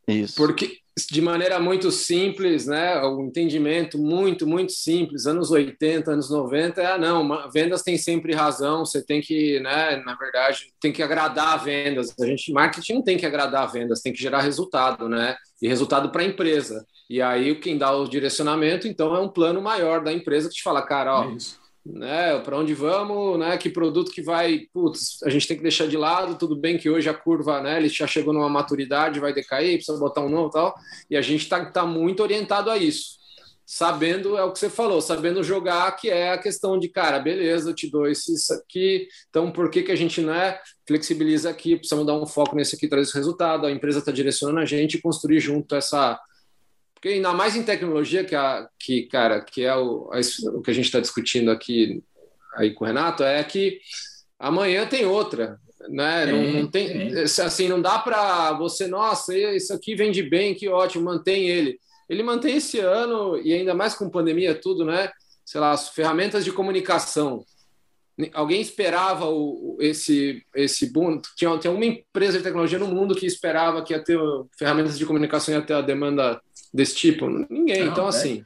[0.08, 0.36] Isso.
[0.36, 0.78] Porque,
[1.10, 6.86] de maneira muito simples, né, o entendimento muito, muito simples, anos 80, anos 90, é,
[6.86, 11.64] ah, não, vendas tem sempre razão, você tem que, né, na verdade, tem que agradar
[11.64, 12.14] vendas.
[12.20, 16.12] A gente, marketing não tem que agradar vendas, tem que gerar resultado, né, e resultado
[16.12, 16.86] para a empresa.
[17.10, 20.64] E aí, quem dá o direcionamento, então, é um plano maior da empresa que te
[20.64, 21.38] fala, cara, ó, é
[21.86, 22.40] né?
[22.40, 23.58] Para onde vamos, né?
[23.58, 26.38] Que produto que vai, putz, a gente tem que deixar de lado.
[26.38, 27.78] Tudo bem que hoje a curva, né?
[27.78, 30.74] Ele já chegou numa maturidade, vai decair, precisa botar um novo, tal.
[31.10, 33.18] E a gente está tá muito orientado a isso,
[33.66, 37.70] sabendo é o que você falou, sabendo jogar, que é a questão de cara, beleza,
[37.70, 39.08] eu te dou esses aqui.
[39.30, 40.58] Então, por que que a gente né?
[40.88, 43.68] Flexibiliza aqui, precisamos dar um foco nesse aqui, traz esse resultado.
[43.68, 46.20] A empresa está direcionando a gente construir junto essa
[47.04, 50.22] porque ainda mais em tecnologia, que, a, que cara, que é o, a,
[50.58, 52.02] o que a gente está discutindo aqui
[52.56, 53.82] aí com o Renato, é que
[54.40, 55.60] amanhã tem outra.
[55.90, 56.26] Né?
[56.28, 61.04] não, não, tem assim, não dá para você, nossa, isso aqui vende bem, que ótimo,
[61.04, 61.78] mantém ele.
[62.08, 65.12] Ele mantém esse ano, e ainda mais com pandemia, tudo, né?
[65.44, 67.44] Sei lá, as ferramentas de comunicação.
[68.34, 71.20] Alguém esperava o, esse, esse boom?
[71.36, 74.20] Tinha, tinha uma empresa de tecnologia no mundo que esperava que ia ter
[74.58, 76.40] ferramentas de comunicação e ia ter a demanda
[76.74, 77.28] desse tipo?
[77.50, 77.86] Ninguém.
[77.86, 78.44] Não, então, assim.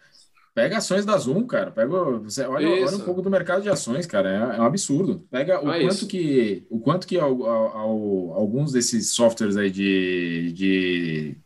[0.55, 1.69] Pega ações da Zoom, cara.
[1.69, 4.53] Pega, você olha, olha um pouco do mercado de ações, cara.
[4.53, 5.27] É, é um absurdo.
[5.29, 6.07] Pega o é quanto isso.
[6.07, 11.37] que, o quanto que ao, ao, ao, alguns desses softwares aí de, de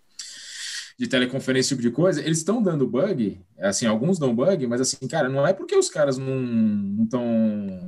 [0.98, 4.82] de teleconferência, esse tipo de coisa, eles estão dando bug, assim, alguns dão bug, mas
[4.82, 7.24] assim, cara, não é porque os caras não estão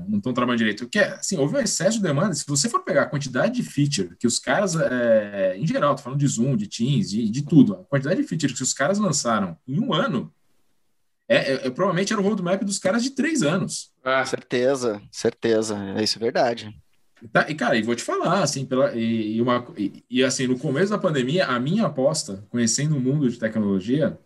[0.07, 3.03] não estão trabalhando direito, porque, assim, houve um excesso de demanda, se você for pegar
[3.03, 6.67] a quantidade de feature que os caras, é, em geral, tô falando de Zoom, de
[6.67, 10.31] Teams, de, de tudo, a quantidade de feature que os caras lançaram em um ano,
[11.27, 13.91] é, é, é provavelmente era o roadmap dos caras de três anos.
[14.03, 16.82] Ah, certeza, certeza, é isso é verdade.
[17.31, 20.47] Tá, e, cara, e vou te falar, assim, pela, e, e uma, e, e, assim,
[20.47, 24.17] no começo da pandemia, a minha aposta, conhecendo o mundo de tecnologia,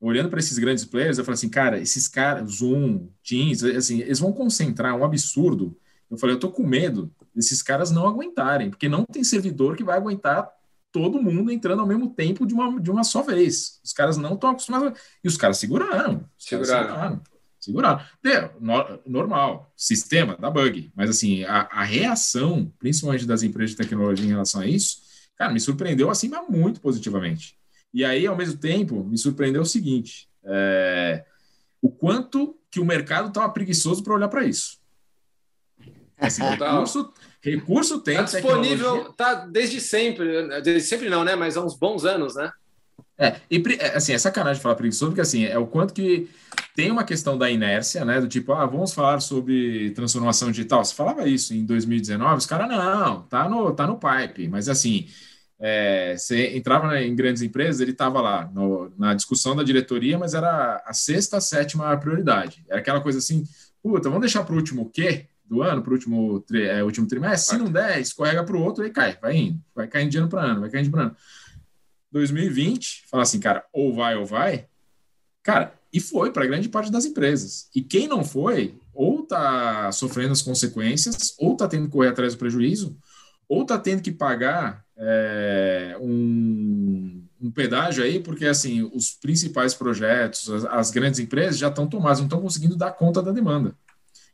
[0.00, 4.20] olhando para esses grandes players, eu falei assim, cara, esses caras, Zoom, Teams, assim, eles
[4.20, 5.76] vão concentrar um absurdo.
[6.10, 9.84] Eu falei, eu tô com medo desses caras não aguentarem, porque não tem servidor que
[9.84, 10.48] vai aguentar
[10.90, 13.78] todo mundo entrando ao mesmo tempo de uma, de uma só vez.
[13.84, 14.98] Os caras não estão acostumados.
[15.22, 16.24] E os caras seguraram.
[16.38, 16.88] Seguraram.
[16.88, 17.22] seguraram
[17.68, 18.10] segurar.
[18.60, 20.90] no, normal, sistema, dá bug.
[20.94, 25.02] Mas, assim, a, a, reação, principalmente das empresas de tecnologia em relação a isso,
[25.36, 27.56] cara, me surpreendeu, assim, mas muito positivamente.
[27.92, 31.24] E aí, ao mesmo tempo, me surpreendeu o seguinte, é,
[31.80, 34.78] o quanto que o mercado estava preguiçoso para olhar para isso.
[36.18, 38.14] Assim, recurso, recurso tem.
[38.16, 41.36] Está disponível, está desde sempre, desde sempre não, né?
[41.36, 42.50] Mas há uns bons anos, né?
[43.18, 46.28] É, e é, assim, é sacanagem falar preguiçoso, porque assim, é o quanto que
[46.74, 48.20] tem uma questão da inércia, né?
[48.20, 50.84] Do tipo, ah, vamos falar sobre transformação digital.
[50.84, 55.08] Você falava isso em 2019, os caras, não, tá no, tá no pipe, mas assim,
[55.58, 60.34] é, você entrava em grandes empresas, ele estava lá no, na discussão da diretoria, mas
[60.34, 62.64] era a sexta, sétima prioridade.
[62.68, 63.42] Era aquela coisa assim,
[63.82, 65.26] puta, vamos deixar para o último quê?
[65.48, 68.84] do ano, para o último, é, último trimestre, se não der, escorrega para o outro
[68.84, 71.16] e cai, vai indo, vai caindo de ano para ano, vai caindo de ano.
[72.10, 74.66] 2020, falar assim, cara, ou vai ou vai,
[75.42, 77.68] cara, e foi para grande parte das empresas.
[77.74, 82.34] E quem não foi, ou está sofrendo as consequências, ou está tendo que correr atrás
[82.34, 82.96] do prejuízo,
[83.48, 90.50] ou está tendo que pagar é, um, um, pedágio aí, porque assim, os principais projetos,
[90.50, 93.74] as, as grandes empresas já estão tomadas, não estão conseguindo dar conta da demanda.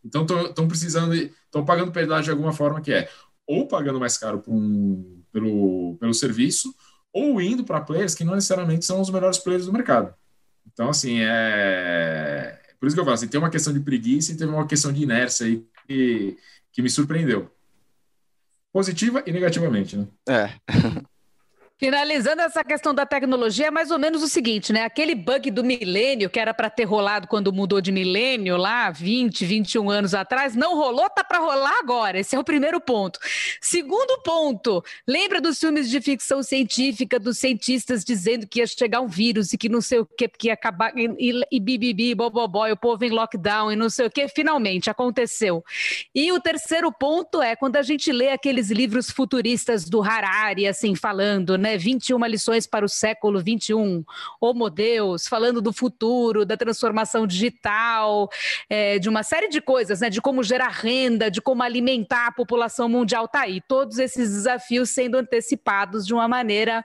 [0.04, 3.08] Então estão precisando, estão pagando pedágio de alguma forma que é
[3.46, 6.74] ou pagando mais caro um, pelo, pelo serviço,
[7.14, 10.12] ou indo para players que não necessariamente são os melhores players do mercado.
[10.66, 12.60] Então, assim, é.
[12.80, 14.92] Por isso que eu falo assim, tem uma questão de preguiça e tem uma questão
[14.92, 16.36] de inércia aí que,
[16.72, 17.50] que me surpreendeu.
[18.72, 20.08] Positiva e negativamente, né?
[20.28, 20.50] É.
[21.84, 24.84] Finalizando essa questão da tecnologia, é mais ou menos o seguinte, né?
[24.84, 29.44] Aquele bug do milênio, que era para ter rolado quando mudou de milênio lá, 20,
[29.44, 32.18] 21 anos atrás, não rolou, tá para rolar agora.
[32.18, 33.20] Esse é o primeiro ponto.
[33.60, 39.06] Segundo ponto, lembra dos filmes de ficção científica, dos cientistas dizendo que ia chegar um
[39.06, 42.72] vírus e que não sei o que, que ia acabar, e, e bibibi, bobobó, e
[42.72, 45.62] o povo em lockdown e não sei o que, finalmente aconteceu.
[46.14, 50.94] E o terceiro ponto é quando a gente lê aqueles livros futuristas do Harari, assim,
[50.94, 51.73] falando, né?
[51.76, 54.04] 21 lições para o século 21,
[54.40, 58.28] Homo Deus, falando do futuro, da transformação digital,
[58.68, 60.10] é, de uma série de coisas, né?
[60.10, 63.28] De como gerar renda, de como alimentar a população mundial.
[63.28, 66.84] Tá aí, todos esses desafios sendo antecipados de uma maneira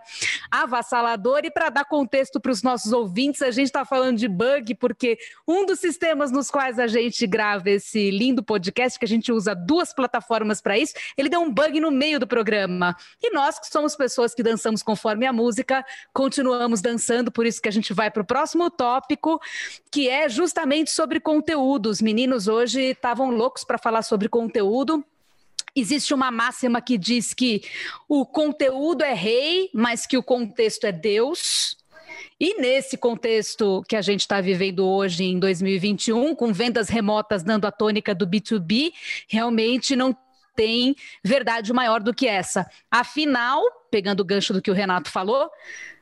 [0.52, 1.48] avassaladora.
[1.48, 5.18] E para dar contexto para os nossos ouvintes, a gente está falando de bug, porque
[5.48, 9.54] um dos sistemas nos quais a gente grava esse lindo podcast, que a gente usa
[9.56, 12.96] duas plataformas para isso, ele deu um bug no meio do programa.
[13.22, 17.62] E nós, que somos pessoas que dançamos dançamos conforme a música, continuamos dançando, por isso
[17.62, 19.42] que a gente vai para o próximo tópico,
[19.92, 21.90] que é justamente sobre conteúdo.
[21.90, 25.04] Os meninos hoje estavam loucos para falar sobre conteúdo.
[25.76, 27.62] Existe uma máxima que diz que
[28.08, 31.78] o conteúdo é rei, mas que o contexto é Deus.
[32.40, 37.66] E nesse contexto que a gente está vivendo hoje, em 2021, com vendas remotas dando
[37.66, 38.92] a tônica do B2B,
[39.28, 40.16] realmente não
[40.60, 40.93] tem
[41.24, 42.70] verdade maior do que essa.
[42.91, 45.49] Afinal, pegando o gancho do que o Renato falou,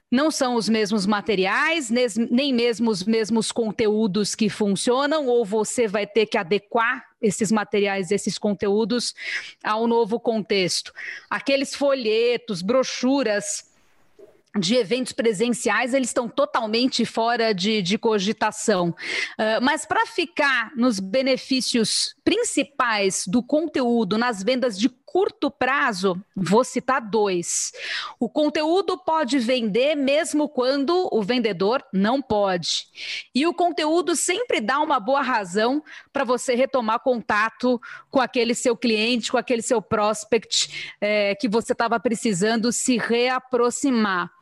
[0.09, 6.07] não são os mesmos materiais, nem mesmo os mesmos conteúdos que funcionam, ou você vai
[6.07, 9.13] ter que adequar esses materiais, esses conteúdos
[9.63, 10.91] ao novo contexto.
[11.29, 13.63] Aqueles folhetos, brochuras
[14.57, 18.89] de eventos presenciais, eles estão totalmente fora de, de cogitação.
[18.89, 26.65] Uh, mas para ficar nos benefícios principais do conteúdo nas vendas de curto prazo, vou
[26.65, 27.71] citar dois.
[28.19, 32.87] O conteúdo pode vender mesmo quando o vendedor não pode.
[33.33, 35.81] E o conteúdo sempre dá uma boa razão
[36.11, 37.81] para você retomar contato
[38.11, 44.36] com aquele seu cliente, com aquele seu prospect é, que você estava precisando se reaproximar.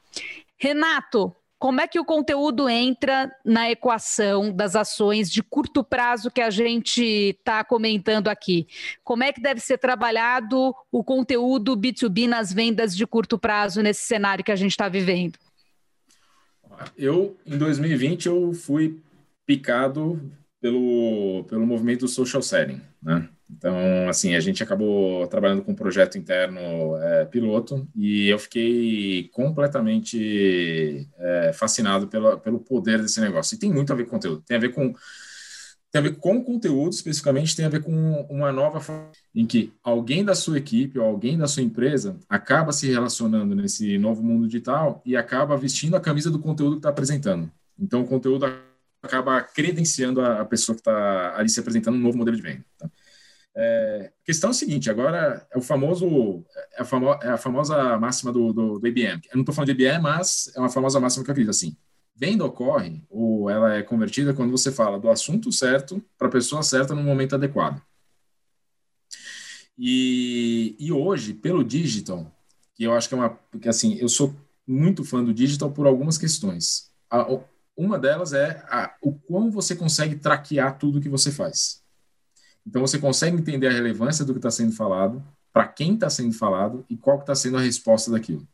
[0.57, 6.41] Renato, como é que o conteúdo entra na equação das ações de curto prazo que
[6.41, 8.67] a gente está comentando aqui?
[9.03, 14.03] Como é que deve ser trabalhado o conteúdo B2B nas vendas de curto prazo nesse
[14.03, 15.39] cenário que a gente está vivendo?
[16.97, 18.99] Eu, em 2020, eu fui
[19.45, 20.21] picado
[20.59, 23.29] pelo, pelo movimento social selling, né?
[23.49, 29.29] Então, assim, a gente acabou trabalhando com um projeto interno é, piloto e eu fiquei
[29.31, 33.55] completamente é, fascinado pelo, pelo poder desse negócio.
[33.55, 34.93] E tem muito a ver com conteúdo, tem a ver com
[35.91, 39.71] tem a ver com conteúdo especificamente, tem a ver com uma nova forma em que
[39.81, 44.45] alguém da sua equipe ou alguém da sua empresa acaba se relacionando nesse novo mundo
[44.45, 47.49] digital e acaba vestindo a camisa do conteúdo que está apresentando.
[47.79, 48.45] Então, o conteúdo
[49.01, 52.65] acaba credenciando a, pessoa que está ali se apresentando um novo modelo de venda.
[52.77, 52.89] Tá?
[53.57, 56.43] É, a questão é a seguinte, agora é o famoso,
[56.73, 59.21] é a, famo, é a famosa máxima do, do, do IBM.
[59.25, 61.75] Eu não estou falando de IBM, mas é uma famosa máxima que eu acredito assim.
[62.13, 66.63] Venda ocorre, ou ela é convertida quando você fala do assunto certo para a pessoa
[66.63, 67.81] certa no momento adequado.
[69.77, 72.31] E, e hoje, pelo digital,
[72.73, 73.29] que eu acho que é uma.
[73.29, 74.33] Porque assim, eu sou
[74.67, 76.89] muito fã do digital por algumas questões.
[77.09, 77.27] A,
[77.75, 81.84] uma delas é a, o quão você consegue traquear tudo que você faz.
[82.65, 86.33] Então você consegue entender a relevância do que está sendo falado, para quem está sendo
[86.33, 88.45] falado e qual está sendo a resposta daquilo.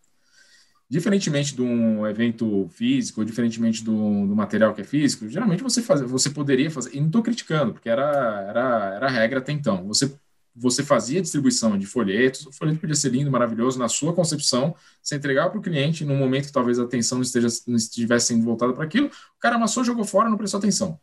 [0.88, 5.82] Diferentemente de um evento físico, ou diferentemente do, do material que é físico, geralmente você,
[5.82, 8.03] faz, você poderia fazer, e não estou criticando, porque era,
[8.47, 10.14] era, era a regra até então, você,
[10.53, 15.16] você fazia distribuição de folhetos, o folheto podia ser lindo, maravilhoso, na sua concepção, você
[15.16, 18.43] entregava para o cliente, num momento que talvez a atenção não, esteja, não estivesse sendo
[18.43, 20.99] voltada para aquilo, o cara amassou, jogou fora, não prestou atenção.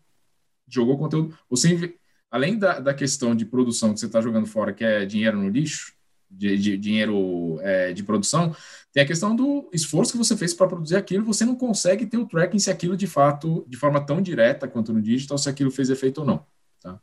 [0.68, 1.96] Jogou conteúdo, você
[2.31, 5.49] além da, da questão de produção que você está jogando fora, que é dinheiro no
[5.49, 5.93] lixo,
[6.31, 8.55] de, de dinheiro é, de produção,
[8.93, 12.18] tem a questão do esforço que você fez para produzir aquilo, você não consegue ter
[12.18, 15.70] o tracking se aquilo de fato, de forma tão direta quanto no digital, se aquilo
[15.70, 16.47] fez efeito ou não.
[16.83, 17.01] Tá?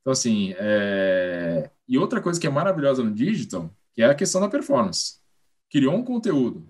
[0.00, 1.70] Então, assim, é...
[1.86, 5.20] e outra coisa que é maravilhosa no digital, que é a questão da performance.
[5.70, 6.66] Criou um conteúdo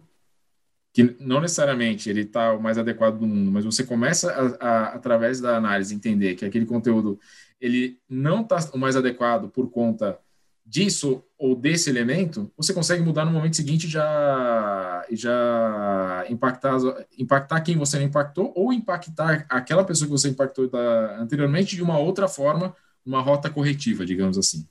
[0.92, 4.86] que não necessariamente ele está o mais adequado do mundo, mas você começa a, a,
[4.88, 7.18] através da análise entender que aquele conteúdo
[7.62, 10.18] ele não está o mais adequado por conta
[10.66, 16.76] disso ou desse elemento, você consegue mudar no momento seguinte já já impactar
[17.16, 21.82] impactar quem você não impactou ou impactar aquela pessoa que você impactou da, anteriormente de
[21.82, 22.74] uma outra forma,
[23.06, 24.66] uma rota corretiva, digamos assim.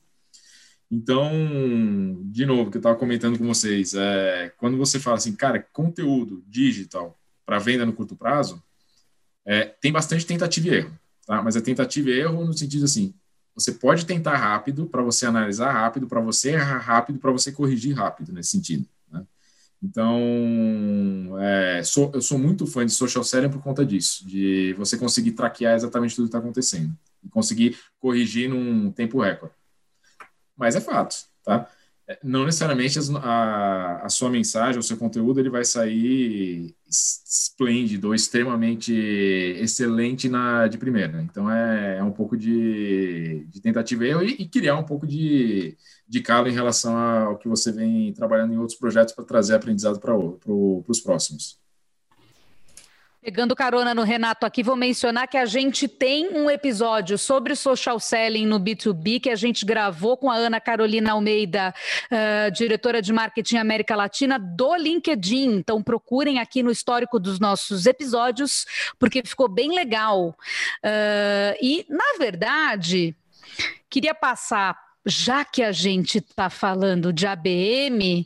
[0.89, 1.31] Então,
[2.25, 6.43] de novo, que eu estava comentando com vocês, é, quando você fala assim, cara, conteúdo
[6.45, 8.61] digital para venda no curto prazo,
[9.45, 11.41] é, tem bastante tentativa e erro tá?
[11.41, 13.13] Mas é tentativa e erro no sentido assim,
[13.55, 17.95] você pode tentar rápido para você analisar rápido, para você errar rápido, para você corrigir
[17.95, 18.87] rápido nesse sentido.
[19.11, 19.23] Né?
[19.83, 20.19] Então,
[21.39, 25.33] é, sou, eu sou muito fã de social selling por conta disso, de você conseguir
[25.33, 29.53] traquear exatamente tudo que está acontecendo e conseguir corrigir num tempo recorde.
[30.55, 31.69] Mas é fato, tá?
[32.23, 38.93] Não necessariamente a, a sua mensagem, o seu conteúdo, ele vai sair esplêndido ou extremamente
[38.93, 41.21] excelente na de primeira.
[41.21, 46.21] Então é, é um pouco de, de tentativa e, e, criar um pouco de, de
[46.21, 50.13] calo em relação ao que você vem trabalhando em outros projetos para trazer aprendizado para
[50.13, 51.60] pro, os próximos.
[53.23, 57.99] Pegando carona no Renato aqui, vou mencionar que a gente tem um episódio sobre social
[57.99, 61.71] selling no B2B que a gente gravou com a Ana Carolina Almeida,
[62.11, 65.51] uh, diretora de marketing América Latina do LinkedIn.
[65.57, 68.65] Então procurem aqui no histórico dos nossos episódios,
[68.97, 70.29] porque ficou bem legal.
[70.83, 73.15] Uh, e, na verdade,
[73.87, 78.25] queria passar, já que a gente está falando de ABM,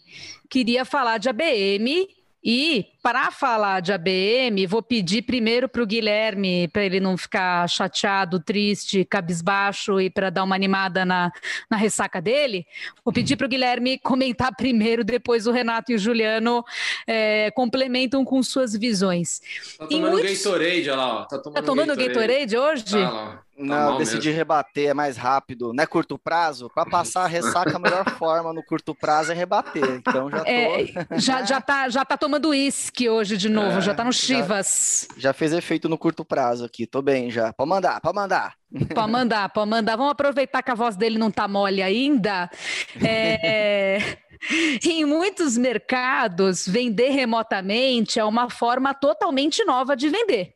[0.50, 2.08] queria falar de ABM
[2.48, 7.68] E para falar de ABM, vou pedir primeiro para o Guilherme, para ele não ficar
[7.68, 11.32] chateado, triste, cabisbaixo e para dar uma animada na,
[11.70, 12.68] na ressaca dele.
[13.04, 16.64] Vou pedir para o Guilherme comentar primeiro, depois o Renato e o Juliano
[17.08, 19.42] é, complementam com suas visões.
[19.80, 20.44] Tá tomando muitos...
[20.44, 21.16] Gatorade, olha lá.
[21.16, 21.26] Ó.
[21.26, 22.14] Tá tomando, tá tomando Gatorade.
[22.14, 22.92] Gatorade hoje?
[22.92, 23.45] Tá lá.
[23.58, 24.38] Tá não, decidi mesmo.
[24.38, 25.72] rebater, é mais rápido.
[25.74, 26.70] Não é curto prazo?
[26.74, 29.84] Para passar a ressaca, a melhor forma no curto prazo é rebater.
[29.92, 30.46] Então já tô.
[30.46, 30.86] É,
[31.18, 35.08] já, já, tá, já tá tomando uísque hoje de novo, é, já tá no Chivas.
[35.16, 37.54] Já, já, fez efeito no curto prazo aqui, tô bem já.
[37.54, 38.56] Pode mandar, pode mandar.
[38.94, 39.96] Pode mandar, pode mandar.
[39.96, 42.50] Vamos aproveitar que a voz dele não tá mole ainda.
[43.02, 44.18] É.
[44.84, 50.55] Em muitos mercados, vender remotamente é uma forma totalmente nova de vender.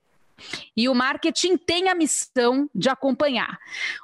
[0.76, 3.58] E o marketing tem a missão de acompanhar.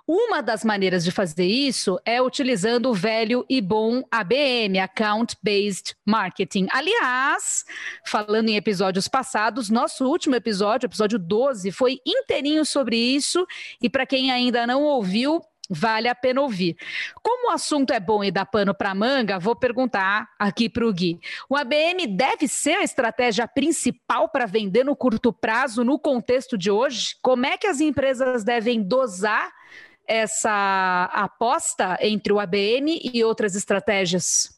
[0.08, 5.96] Uma das maneiras de fazer isso é utilizando o velho e bom ABM, Account Based
[6.06, 6.68] Marketing.
[6.72, 7.64] Aliás,
[8.06, 13.46] falando em episódios passados, nosso último episódio, episódio 12, foi inteirinho sobre isso.
[13.82, 16.78] E para quem ainda não ouviu, Vale a pena ouvir.
[17.24, 20.94] Como o assunto é bom e dá pano para manga, vou perguntar aqui para o
[20.94, 21.20] Gui.
[21.50, 26.70] O ABM deve ser a estratégia principal para vender no curto prazo no contexto de
[26.70, 27.16] hoje?
[27.22, 29.52] Como é que as empresas devem dosar
[30.08, 34.56] essa aposta entre o ABM e outras estratégias?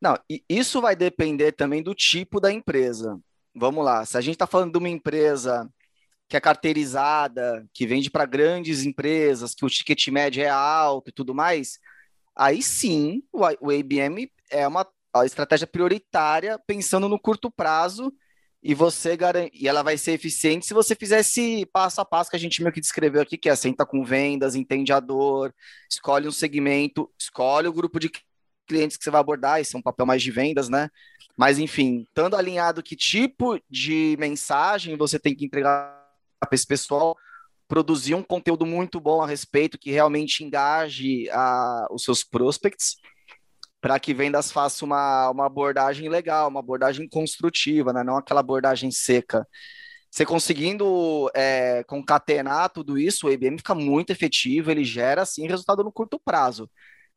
[0.00, 0.16] Não,
[0.48, 3.18] isso vai depender também do tipo da empresa.
[3.52, 5.68] Vamos lá, se a gente está falando de uma empresa
[6.28, 11.12] que é carteirizada, que vende para grandes empresas, que o ticket médio é alto e
[11.12, 11.78] tudo mais,
[12.34, 14.86] aí sim o, ABM é uma
[15.24, 18.12] estratégia prioritária pensando no curto prazo
[18.62, 22.30] e você garante, e ela vai ser eficiente se você fizer esse passo a passo
[22.30, 25.54] que a gente meio que descreveu aqui, que é senta com vendas, entende a dor,
[25.88, 28.10] escolhe um segmento, escolhe o grupo de
[28.66, 30.90] clientes que você vai abordar, esse é um papel mais de vendas, né?
[31.36, 36.05] Mas enfim, estando alinhado que tipo de mensagem você tem que entregar
[36.54, 37.16] esse pessoal
[37.68, 42.96] produzir um conteúdo muito bom a respeito, que realmente engaje a, os seus prospects,
[43.80, 48.02] para que vendas faça uma, uma abordagem legal, uma abordagem construtiva, né?
[48.02, 49.46] não aquela abordagem seca.
[50.10, 55.84] Você conseguindo é, concatenar tudo isso, o IBM fica muito efetivo, ele gera, assim, resultado
[55.84, 56.70] no curto prazo.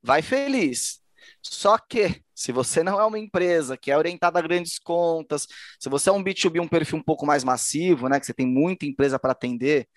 [0.04, 0.99] Vai feliz.
[1.42, 5.48] Só que, se você não é uma empresa que é orientada a grandes contas,
[5.80, 8.48] se você é um B2B, um perfil um pouco mais massivo, né, que você tem
[8.48, 9.88] muita empresa para atender,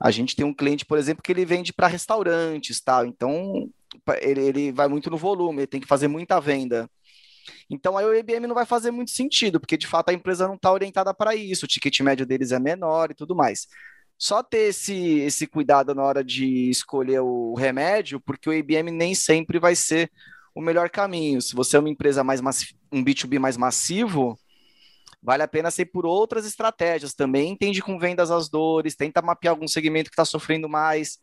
[0.00, 3.04] a gente tem um cliente, por exemplo, que ele vende para restaurantes, tal.
[3.04, 3.68] Então,
[4.20, 6.88] ele, ele vai muito no volume, ele tem que fazer muita venda.
[7.68, 10.54] Então, aí o IBM não vai fazer muito sentido, porque de fato a empresa não
[10.54, 13.66] está orientada para isso, o ticket médio deles é menor e tudo mais.
[14.18, 19.14] Só ter esse, esse cuidado na hora de escolher o remédio, porque o IBM nem
[19.14, 20.10] sempre vai ser
[20.54, 21.40] o melhor caminho.
[21.40, 22.40] Se você é uma empresa mais
[22.92, 24.38] um B2B mais massivo,
[25.22, 27.50] vale a pena ser por outras estratégias também.
[27.50, 31.18] Entende com vendas as dores, tenta mapear algum segmento que está sofrendo mais,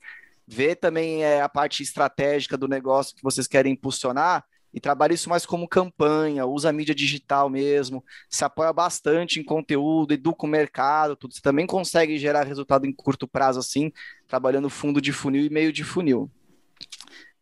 [0.47, 5.29] vê também é, a parte estratégica do negócio que vocês querem impulsionar e trabalha isso
[5.29, 11.15] mais como campanha, usa mídia digital mesmo, se apoia bastante em conteúdo, educa o mercado,
[11.15, 11.33] tudo.
[11.33, 13.91] Você também consegue gerar resultado em curto prazo assim,
[14.27, 16.29] trabalhando fundo de funil e meio de funil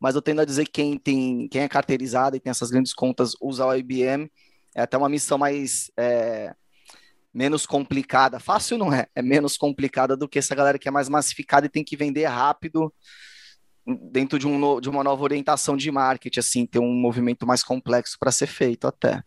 [0.05, 2.93] mas eu tendo a dizer que quem, tem, quem é carteirizado e tem essas grandes
[2.93, 4.31] contas usa o IBM,
[4.75, 6.53] é até uma missão mais é,
[7.33, 8.39] menos complicada.
[8.39, 11.69] Fácil não é, é menos complicada do que essa galera que é mais massificada e
[11.69, 12.93] tem que vender rápido
[14.11, 18.15] dentro de, um, de uma nova orientação de marketing, assim, ter um movimento mais complexo
[18.19, 19.23] para ser feito até.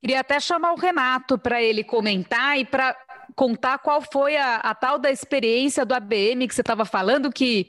[0.00, 2.96] Queria até chamar o Renato para ele comentar e para
[3.36, 7.68] contar qual foi a, a, tal da experiência do ABM que você estava falando, que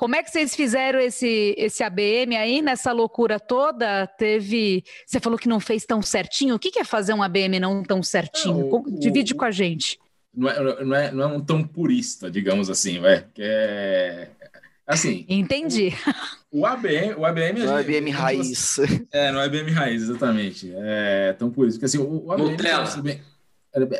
[0.00, 4.06] como é que vocês fizeram esse, esse ABM aí nessa loucura toda?
[4.06, 4.82] Teve.
[5.04, 6.54] Você falou que não fez tão certinho.
[6.54, 8.60] O que é fazer um ABM não tão certinho?
[8.60, 10.00] Não, o, Divide com a gente.
[10.34, 13.26] Não é, não, é, não é um tão purista, digamos assim, vai.
[13.38, 14.28] É.
[14.86, 15.26] Assim.
[15.28, 15.92] Entendi.
[16.50, 17.16] O, o ABM.
[17.18, 18.78] O ABM, no ABM raiz.
[19.12, 20.72] É, no ABM raiz, exatamente.
[20.76, 21.78] É tão por isso.
[21.78, 22.56] Porque assim, o, o ABM.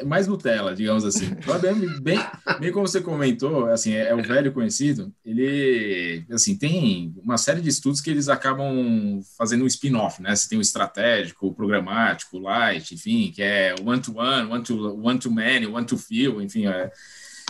[0.04, 1.26] Mais Nutella, digamos assim.
[1.26, 2.18] IBM, bem,
[2.58, 7.60] bem como você comentou, assim, é, é, o velho conhecido, ele, assim, tem uma série
[7.60, 10.34] de estudos que eles acabam fazendo um spin-off, né?
[10.34, 15.30] Você tem o estratégico, o programático, o light, enfim, que é one-to-one, one-to-many, one to
[15.30, 16.90] many, one-to-few, enfim, é,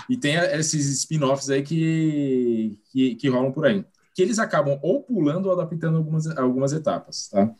[0.08, 3.82] e tem esses spin-offs aí que, que, que rolam por aí,
[4.14, 7.50] que eles acabam ou pulando ou adaptando algumas, algumas etapas, tá?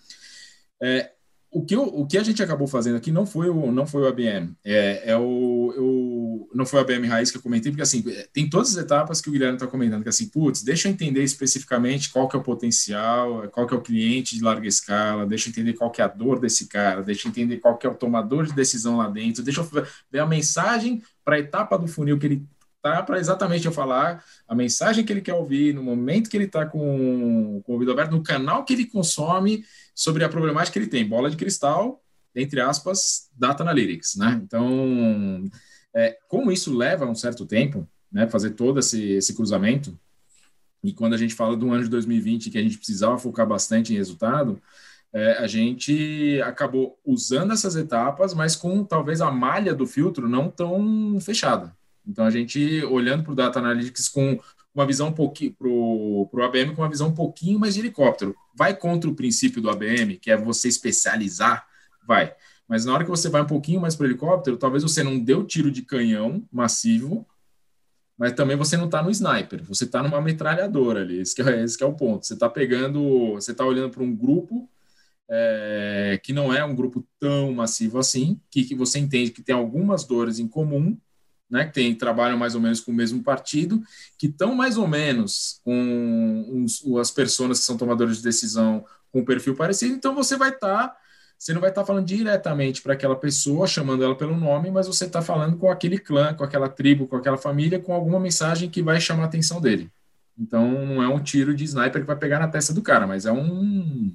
[0.83, 1.13] É,
[1.53, 4.07] o que, o que a gente acabou fazendo aqui não foi o, não foi o
[4.07, 8.05] ABM, é, é o, o, não foi o ABM raiz que eu comentei, porque assim,
[8.33, 11.25] tem todas as etapas que o Guilherme está comentando, que assim, putz, deixa eu entender
[11.25, 15.49] especificamente qual que é o potencial, qual que é o cliente de larga escala, deixa
[15.49, 17.91] eu entender qual que é a dor desse cara, deixa eu entender qual que é
[17.91, 21.89] o tomador de decisão lá dentro, deixa eu ver a mensagem para a etapa do
[21.89, 22.47] funil que ele
[22.83, 26.45] tá para exatamente eu falar a mensagem que ele quer ouvir, no momento que ele
[26.45, 29.65] está com, com o ouvido aberto, no canal que ele consome,
[30.01, 31.07] sobre a problemática que ele tem.
[31.07, 32.03] Bola de cristal,
[32.35, 34.41] entre aspas, data analytics, né?
[34.43, 35.51] Então,
[35.95, 39.99] é, como isso leva um certo tempo, né, fazer todo esse, esse cruzamento,
[40.83, 43.93] e quando a gente fala do ano de 2020 que a gente precisava focar bastante
[43.93, 44.59] em resultado,
[45.13, 50.49] é, a gente acabou usando essas etapas, mas com talvez a malha do filtro não
[50.49, 51.77] tão fechada.
[52.07, 54.41] Então, a gente olhando para o Data Analytics com
[54.75, 58.35] uma visão um pouquinho para o ABM com uma visão um pouquinho mais de helicóptero.
[58.55, 61.67] Vai contra o princípio do ABM, que é você especializar,
[62.07, 62.35] vai.
[62.69, 65.19] Mas na hora que você vai um pouquinho mais para o helicóptero, talvez você não
[65.19, 67.27] deu tiro de canhão massivo,
[68.17, 71.21] mas também você não está no sniper, você está numa metralhadora ali.
[71.21, 72.27] Esse, é, esse é o ponto.
[72.27, 74.69] Você está pegando, você está olhando para um grupo
[75.29, 79.55] é, que não é um grupo tão massivo assim, que, que você entende que tem
[79.55, 80.99] algumas dores em comum,
[81.51, 83.83] né, que tem, trabalham mais ou menos com o mesmo partido,
[84.17, 89.21] que estão mais ou menos com uns, as pessoas que são tomadores de decisão com
[89.21, 90.97] um perfil parecido, então você vai estar, tá,
[91.37, 94.87] você não vai estar tá falando diretamente para aquela pessoa, chamando ela pelo nome, mas
[94.87, 98.71] você está falando com aquele clã, com aquela tribo, com aquela família, com alguma mensagem
[98.71, 99.91] que vai chamar a atenção dele.
[100.39, 103.27] Então não é um tiro de sniper que vai pegar na testa do cara, mas
[103.27, 104.15] é um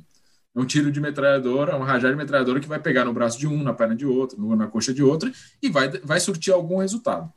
[0.56, 3.46] um tiro de metralhadora, é um rajada de metralhadora que vai pegar no braço de
[3.46, 5.32] um, na perna de outro, na coxa de outro,
[5.62, 7.32] e vai, vai surtir algum resultado.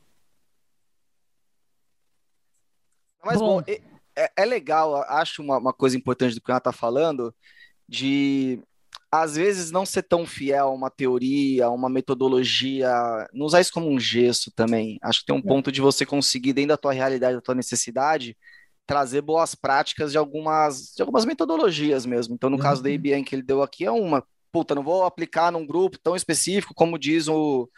[3.23, 3.63] Mas, bom, bom
[4.15, 7.33] é, é, legal, acho uma, uma, coisa importante do que ela está falando,
[7.87, 8.61] de
[9.11, 12.89] às vezes não ser tão fiel a uma teoria, a uma metodologia,
[13.33, 14.99] não usar isso como um gesto também.
[15.01, 15.41] Acho que tem um é.
[15.41, 18.37] ponto de você conseguir, dentro da tua realidade, da tua necessidade,
[18.89, 22.33] trazer boas práticas de algumas, de algumas metodologias mesmo.
[22.33, 22.63] Então, no uhum.
[22.63, 25.99] caso da IBM que ele deu aqui, é uma, puta, não vou aplicar num grupo
[25.99, 27.69] tão específico como diz o,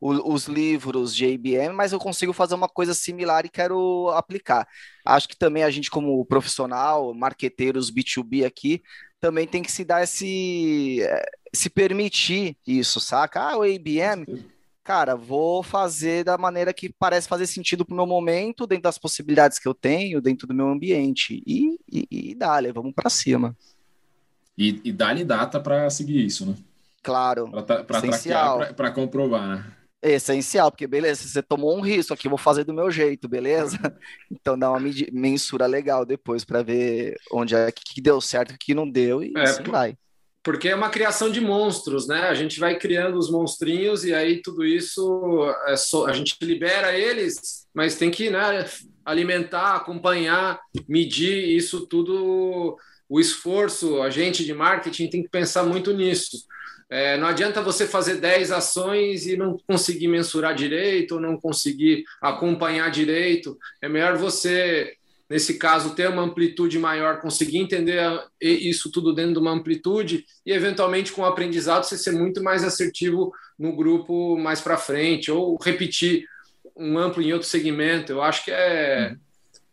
[0.00, 4.64] o, os livros de IBM, mas eu consigo fazer uma coisa similar e quero aplicar.
[5.04, 8.80] Acho que também a gente, como profissional, marqueteiros B2B aqui,
[9.18, 11.00] também tem que se dar esse,
[11.52, 13.40] se permitir isso, saca?
[13.40, 14.24] Ah, o IBM
[14.82, 19.58] cara, vou fazer da maneira que parece fazer sentido pro meu momento, dentro das possibilidades
[19.58, 21.42] que eu tenho, dentro do meu ambiente.
[21.46, 23.56] E, e, e dá-lhe, vamos para cima.
[24.56, 26.54] E, e dá-lhe data para seguir isso, né?
[27.02, 27.50] Claro.
[27.50, 29.72] Para traquear, para comprovar, né?
[30.02, 33.78] Essencial, porque beleza, você tomou um risco aqui, vou fazer do meu jeito, beleza?
[34.30, 34.80] Então dá uma
[35.12, 39.32] mensura legal depois para ver onde é que deu certo, o que não deu e
[39.36, 39.96] é, assim vai
[40.42, 42.22] porque é uma criação de monstros, né?
[42.22, 46.96] A gente vai criando os monstrinhos e aí tudo isso é só, a gente libera
[46.96, 48.68] eles, mas tem que né,
[49.04, 52.76] alimentar, acompanhar, medir isso tudo.
[53.08, 56.46] O esforço, a gente de marketing tem que pensar muito nisso.
[56.88, 62.04] É, não adianta você fazer 10 ações e não conseguir mensurar direito, ou não conseguir
[62.20, 63.58] acompanhar direito.
[63.82, 64.94] É melhor você
[65.32, 67.98] nesse caso, ter uma amplitude maior, conseguir entender
[68.38, 72.62] isso tudo dentro de uma amplitude e, eventualmente, com o aprendizado, você ser muito mais
[72.62, 76.26] assertivo no grupo mais para frente, ou repetir
[76.76, 78.12] um amplo em outro segmento.
[78.12, 79.16] Eu acho que é.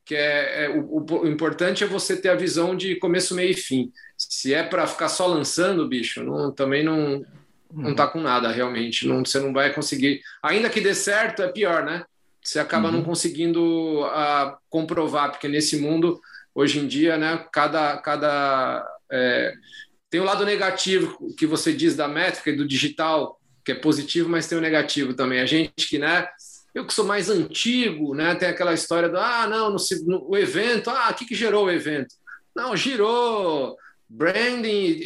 [0.05, 3.53] Que é, é o, o, importante é você ter a visão de começo, meio e
[3.53, 3.91] fim.
[4.17, 7.25] Se é para ficar só lançando, bicho, não, também não,
[7.69, 9.05] não tá com nada realmente.
[9.05, 10.21] Não, você não vai conseguir.
[10.41, 12.05] Ainda que dê certo, é pior, né?
[12.43, 12.95] Você acaba uhum.
[12.95, 16.19] não conseguindo uh, comprovar, porque nesse mundo,
[16.53, 17.97] hoje em dia, né, cada.
[17.97, 19.53] cada é,
[20.09, 24.27] tem o lado negativo que você diz da métrica e do digital, que é positivo,
[24.27, 25.39] mas tem o negativo também.
[25.39, 26.27] A gente que, né,
[26.73, 30.37] eu que sou mais antigo, né, tem aquela história do, ah, não, no, no o
[30.37, 32.15] evento, ah, o que, que gerou o evento?
[32.55, 33.77] Não, girou
[34.09, 35.01] branding,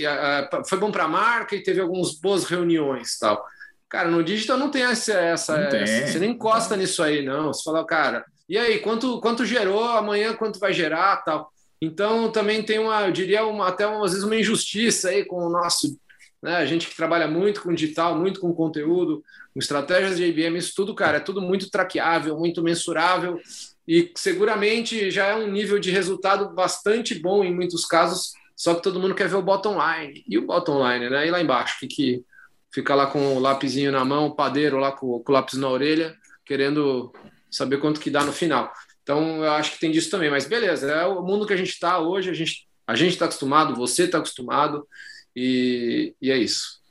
[0.66, 3.46] foi bom para a marca e teve algumas boas reuniões tal.
[3.94, 5.14] Cara, no digital não tem essa.
[5.14, 7.54] essa, não tem, essa você nem encosta nisso aí, não.
[7.54, 11.54] Você fala, cara, e aí, quanto, quanto gerou, amanhã quanto vai gerar tal.
[11.80, 15.46] Então também tem uma, eu diria, uma, até uma, às vezes uma injustiça aí com
[15.46, 15.96] o nosso.
[16.42, 19.24] Né, a gente que trabalha muito com digital, muito com conteúdo,
[19.54, 23.40] com estratégias de IBM, isso tudo, cara, é tudo muito traqueável, muito mensurável
[23.88, 28.82] e seguramente já é um nível de resultado bastante bom em muitos casos, só que
[28.82, 30.24] todo mundo quer ver o bottom line.
[30.28, 31.28] E o bottom line, né?
[31.28, 32.26] E lá embaixo, o que, que,
[32.74, 35.70] fica lá com o lapisinho na mão, o padeiro lá com, com o lápis na
[35.70, 36.16] orelha,
[36.46, 37.14] querendo
[37.50, 38.74] saber quanto que dá no final.
[39.04, 40.30] Então, eu acho que tem disso também.
[40.30, 43.26] Mas beleza, é o mundo que a gente está hoje, a gente a gente está
[43.26, 44.86] acostumado, você está acostumado,
[45.34, 46.82] e, e é isso.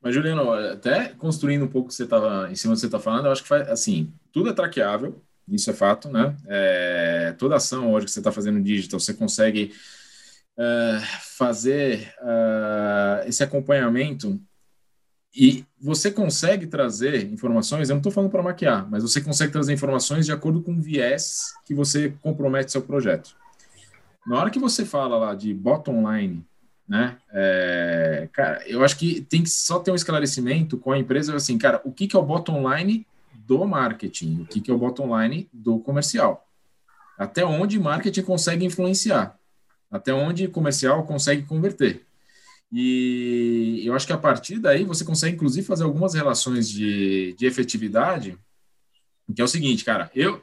[0.00, 2.98] Mas, Juliano, até construindo um pouco que você estava em cima do que você está
[2.98, 6.36] falando, eu acho que faz, assim, tudo é traqueável, isso é fato, né?
[6.48, 9.72] É, toda ação hoje que você está fazendo digital, você consegue
[10.58, 11.00] uh,
[11.36, 14.40] fazer uh, esse acompanhamento
[15.36, 19.74] e você consegue trazer informações, eu não estou falando para maquiar, mas você consegue trazer
[19.74, 23.36] informações de acordo com o viés que você compromete seu projeto.
[24.26, 26.42] Na hora que você fala lá de bottom line,
[26.88, 31.36] né, é, cara, eu acho que tem que só ter um esclarecimento com a empresa,
[31.36, 34.74] assim, cara, o que, que é o bottom line do marketing, o que, que é
[34.74, 36.48] o bottom line do comercial.
[37.18, 39.38] Até onde marketing consegue influenciar,
[39.90, 42.05] até onde comercial consegue converter.
[42.72, 47.46] E eu acho que a partir daí você consegue, inclusive, fazer algumas relações de, de
[47.46, 48.36] efetividade,
[49.34, 50.42] que é o seguinte, cara, eu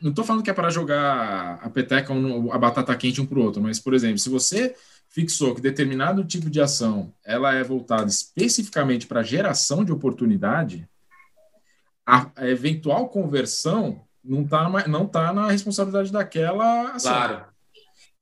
[0.00, 2.12] não estou falando que é para jogar a peteca,
[2.52, 4.74] a batata quente um para o outro, mas, por exemplo, se você
[5.08, 10.88] fixou que determinado tipo de ação ela é voltada especificamente para geração de oportunidade,
[12.04, 17.12] a, eventual conversão não está não tá na responsabilidade daquela ação.
[17.12, 17.51] Claro.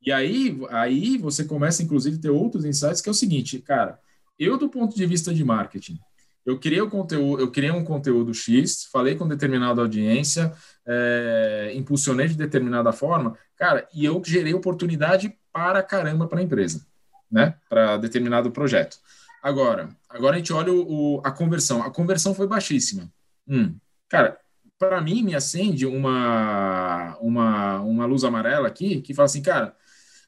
[0.02, 3.98] E aí, aí você começa, inclusive, a ter outros insights, que é o seguinte, cara,
[4.38, 5.98] eu, do ponto de vista de marketing,
[6.44, 10.52] eu criei conteúdo, eu criei um conteúdo X, falei com determinada audiência,
[10.86, 16.86] é, impulsionei de determinada forma, cara, e eu gerei oportunidade para caramba para a empresa,
[17.30, 17.54] né?
[17.68, 18.96] Para determinado projeto.
[19.42, 21.82] Agora, agora a gente olha o, o, a conversão.
[21.82, 23.10] A conversão foi baixíssima.
[23.46, 23.76] Hum,
[24.08, 24.38] cara,
[24.78, 29.74] para mim me acende uma, uma, uma luz amarela aqui que fala assim, cara,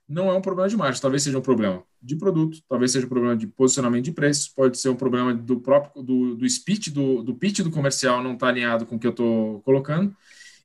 [0.08, 3.08] não é um problema de marketing, talvez seja um problema de produto, talvez seja um
[3.08, 7.22] problema de posicionamento de preços, pode ser um problema do próprio do, do speech, do,
[7.22, 10.14] do pitch do comercial não está alinhado com o que eu estou colocando.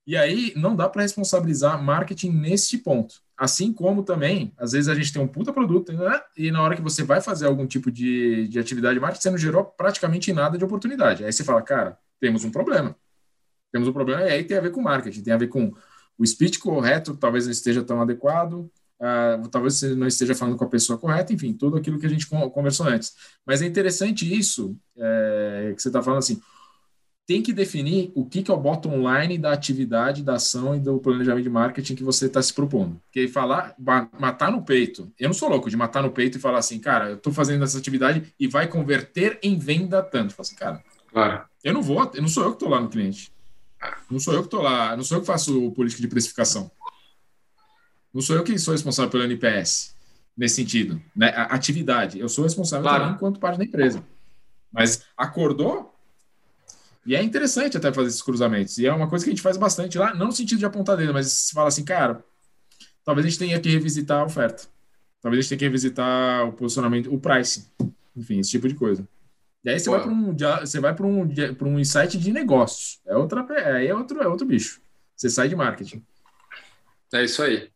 [0.05, 3.15] E aí não dá para responsabilizar marketing neste ponto.
[3.37, 6.21] Assim como também, às vezes a gente tem um puta produto né?
[6.35, 9.29] e na hora que você vai fazer algum tipo de, de atividade de marketing, você
[9.29, 11.25] não gerou praticamente nada de oportunidade.
[11.25, 12.95] Aí você fala, cara, temos um problema.
[13.71, 15.73] Temos um problema e aí tem a ver com marketing, tem a ver com
[16.17, 20.63] o speech correto, talvez não esteja tão adequado, uh, talvez você não esteja falando com
[20.63, 23.13] a pessoa correta, enfim, tudo aquilo que a gente conversou antes.
[23.45, 26.39] Mas é interessante isso é, que você está falando assim,
[27.27, 30.79] tem que definir o que, que é o bottom line da atividade, da ação e
[30.79, 33.01] do planejamento de marketing que você está se propondo.
[33.03, 33.75] Porque falar,
[34.17, 37.09] matar no peito, eu não sou louco de matar no peito e falar assim, cara,
[37.09, 40.33] eu estou fazendo essa atividade e vai converter em venda tanto.
[40.33, 40.81] Falo assim, cara,
[41.11, 41.43] claro.
[41.61, 43.29] eu não vou, eu não sou eu que estou lá no cliente.
[44.09, 46.71] Não sou eu que estou lá, não sou eu que faço política de precificação.
[48.17, 49.93] Não sou eu que sou responsável pelo NPS
[50.35, 51.29] nesse sentido, né?
[51.35, 52.19] A atividade.
[52.19, 53.03] Eu sou responsável claro.
[53.03, 54.03] também enquanto parte da empresa.
[54.71, 55.93] Mas acordou,
[57.05, 58.79] e é interessante até fazer esses cruzamentos.
[58.79, 60.97] E é uma coisa que a gente faz bastante lá, não no sentido de apontar
[60.97, 62.25] dedo, mas se fala assim, cara,
[63.05, 64.63] talvez a gente tenha que revisitar a oferta.
[65.21, 67.67] Talvez a gente tenha que revisitar o posicionamento, o price.
[68.15, 69.07] Enfim, esse tipo de coisa.
[69.63, 72.99] E aí você vai para um, você vai para um, para um insight de negócios.
[73.05, 73.45] É outra,
[73.75, 74.81] aí é outro, é outro bicho.
[75.15, 76.03] Você sai de marketing.
[77.13, 77.69] É isso aí.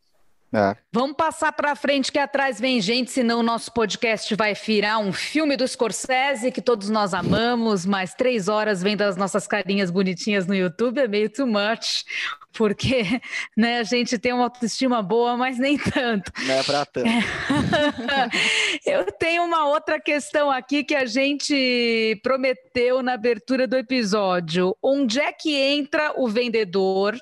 [0.52, 0.76] É.
[0.92, 5.10] Vamos passar para frente que atrás vem gente, senão o nosso podcast vai virar um
[5.10, 10.46] filme do Scorsese que todos nós amamos, mas três horas vendo as nossas carinhas bonitinhas
[10.46, 12.04] no YouTube é meio too much,
[12.52, 13.18] porque
[13.56, 16.30] né, a gente tem uma autoestima boa, mas nem tanto.
[16.44, 17.08] Não é para tanto.
[18.84, 24.76] Eu tenho uma outra questão aqui que a gente prometeu na abertura do episódio.
[24.82, 27.16] Onde é que entra o vendedor?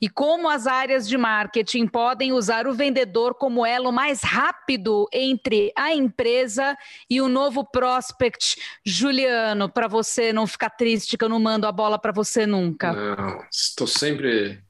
[0.00, 5.72] E como as áreas de marketing podem usar o vendedor como elo mais rápido entre
[5.76, 6.76] a empresa
[7.08, 8.56] e o novo prospect.
[8.84, 12.92] Juliano, para você não ficar triste que eu não mando a bola para você nunca.
[12.92, 14.60] Não, estou sempre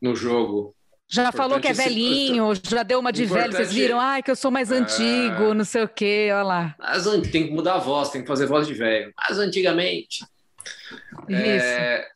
[0.00, 0.74] no jogo.
[1.08, 4.00] Já falou que é velhinho, já deu uma de velho, vocês viram?
[4.00, 4.76] Ai, que eu sou mais é...
[4.76, 6.76] antigo, não sei o quê, olha lá.
[6.78, 9.12] Mas tem que mudar a voz, tem que fazer voz de velho.
[9.16, 10.24] Mas antigamente.
[11.28, 11.66] Isso.
[11.66, 12.08] É...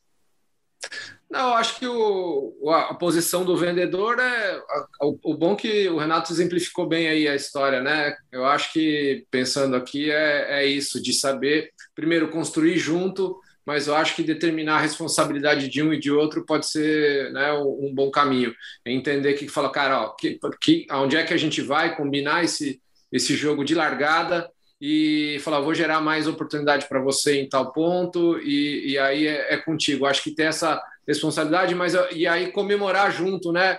[1.31, 4.63] Não, acho que o, a posição do vendedor é
[5.03, 8.17] o, o bom que o Renato exemplificou bem aí a história, né?
[8.33, 13.95] Eu acho que pensando aqui é, é isso, de saber primeiro construir junto, mas eu
[13.95, 18.11] acho que determinar a responsabilidade de um e de outro pode ser né, um, bom
[18.11, 18.55] caminho.
[18.83, 22.43] É entender que fala, cara, ó, que, que, aonde é que a gente vai combinar
[22.43, 22.81] esse,
[23.13, 24.51] esse jogo de largada
[24.81, 29.53] e falar, vou gerar mais oportunidade para você em tal ponto, e, e aí é,
[29.53, 30.07] é contigo.
[30.07, 33.79] Acho que tem essa responsabilidade, mas e aí comemorar junto, né?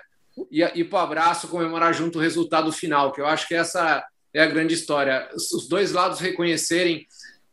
[0.51, 4.03] E ir para o abraço, comemorar junto o resultado final, que eu acho que essa
[4.33, 5.29] é a grande história.
[5.35, 7.05] Os dois lados reconhecerem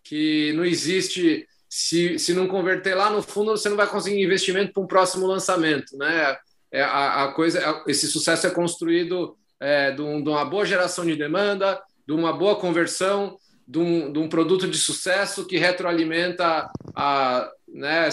[0.02, 4.72] que não existe, se, se não converter lá no fundo, você não vai conseguir investimento
[4.72, 6.36] para um próximo lançamento, né?
[6.72, 11.04] É, a, a coisa, esse sucesso é construído é, de, um, de uma boa geração
[11.04, 16.70] de demanda, de uma boa conversão, de um, de um produto de sucesso que retroalimenta
[16.94, 18.10] a, né,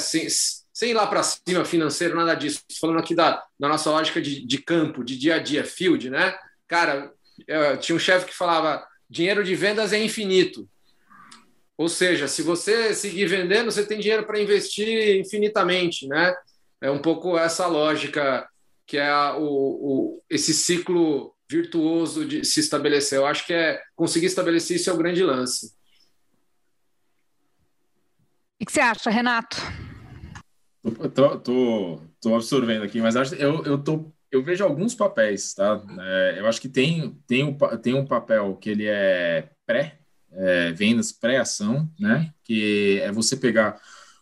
[0.73, 2.61] sem, ir lá para cima financeiro, nada disso.
[2.81, 6.35] Falando aqui da, da nossa lógica de, de campo, de dia a dia, field, né?
[6.67, 7.13] Cara,
[7.47, 10.67] eu, tinha um chefe que falava: dinheiro de vendas é infinito.
[11.77, 16.35] Ou seja, se você seguir vendendo, você tem dinheiro para investir infinitamente, né?
[16.81, 18.47] É um pouco essa lógica
[18.85, 23.17] que é a, o, o, esse ciclo virtuoso de se estabelecer.
[23.17, 25.73] Eu acho que é conseguir estabelecer isso é o grande lance.
[28.61, 29.57] O que você acha, Renato?
[31.15, 35.81] Tô, tô, tô absorvendo aqui, mas acho, eu, eu, tô, eu vejo alguns papéis, tá?
[35.99, 39.97] É, eu acho que tem, tem, um, tem um papel que ele é pré,
[40.33, 42.33] é, vendas pré-ação, né?
[42.43, 43.79] Que é você pegar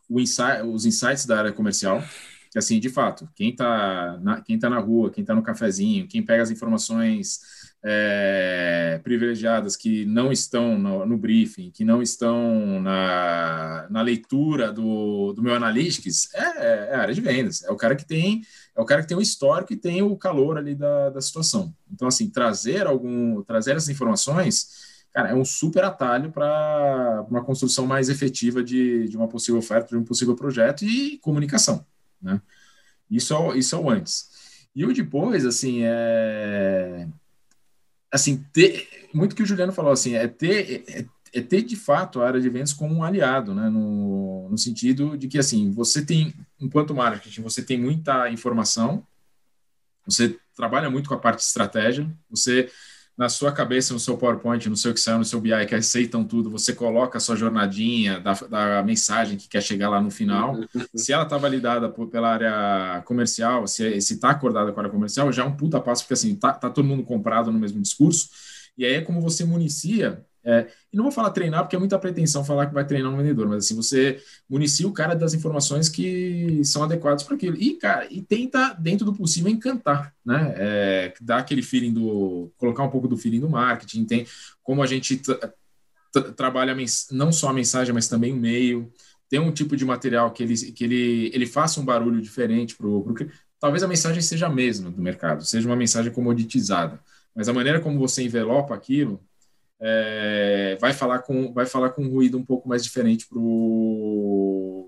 [0.10, 2.04] insight, os insights da área comercial,
[2.52, 6.08] que assim, de fato, quem está na, quem tá na rua, quem está no cafezinho,
[6.08, 7.40] quem pega as informações
[7.84, 15.34] é, privilegiadas que não estão no, no, briefing, que não estão na, na leitura do,
[15.34, 17.64] do meu analytics, é, é, a área de vendas.
[17.64, 18.44] É o cara que tem
[18.76, 21.74] é o cara que tem o histórico e tem o calor ali da, da situação.
[21.92, 27.86] Então, assim, trazer algum trazer essas informações cara, é um super atalho para uma construção
[27.86, 31.86] mais efetiva de, de uma possível oferta, de um possível projeto e comunicação,
[32.22, 32.42] né?
[33.10, 34.30] Isso é, isso é o antes.
[34.74, 37.10] E o depois, assim, é...
[38.12, 42.22] Assim, ter, muito que o Juliano falou, assim, é ter, é, é ter de fato
[42.22, 43.70] a área de vendas como um aliado, né?
[43.70, 49.06] No, no sentido de que, assim, você tem, enquanto marketing, você tem muita informação,
[50.06, 52.70] você trabalha muito com a parte de estratégia, você
[53.18, 56.50] na sua cabeça, no seu PowerPoint, no seu Excel, no seu BI, que aceitam tudo,
[56.50, 60.58] você coloca a sua jornadinha da, da mensagem que quer chegar lá no final.
[60.96, 65.32] se ela está validada por, pela área comercial, se está acordada com a área comercial,
[65.32, 68.30] já é um puta passo, porque assim, tá, tá todo mundo comprado no mesmo discurso.
[68.78, 72.00] E aí é como você municia é, e não vou falar treinar, porque é muita
[72.00, 74.20] pretensão falar que vai treinar um vendedor, mas assim, você
[74.50, 77.56] municia o cara das informações que são adequadas para aquilo.
[77.58, 80.54] E, cara, e tenta, dentro do possível, encantar, né?
[80.58, 82.52] É, dar aquele feeling do.
[82.58, 84.26] colocar um pouco do feeling do marketing, tem
[84.64, 85.22] como a gente
[86.36, 86.76] trabalha
[87.12, 88.92] não só a mensagem, mas também o meio.
[89.30, 92.88] Tem um tipo de material que ele, que ele, ele faça um barulho diferente para
[92.88, 93.16] o.
[93.60, 97.00] Talvez a mensagem seja a mesma do mercado, seja uma mensagem comoditizada,
[97.34, 99.22] mas a maneira como você envelopa aquilo
[99.82, 103.28] é, vai falar com vai falar com um ruído um pouco mais diferente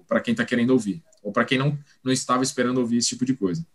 [0.07, 3.25] para quem está querendo ouvir ou para quem não, não estava esperando ouvir esse tipo
[3.25, 3.65] de coisa.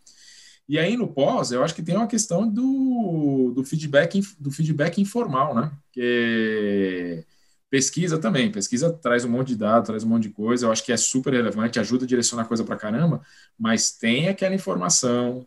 [0.69, 5.01] E aí no pós, eu acho que tem uma questão do, do feedback do feedback
[5.01, 5.73] informal, né?
[5.91, 7.25] Que
[7.69, 10.85] pesquisa também, pesquisa traz um monte de dados, traz um monte de coisa, eu acho
[10.85, 13.23] que é super relevante, ajuda a direcionar coisa para caramba,
[13.59, 15.47] mas tem aquela informação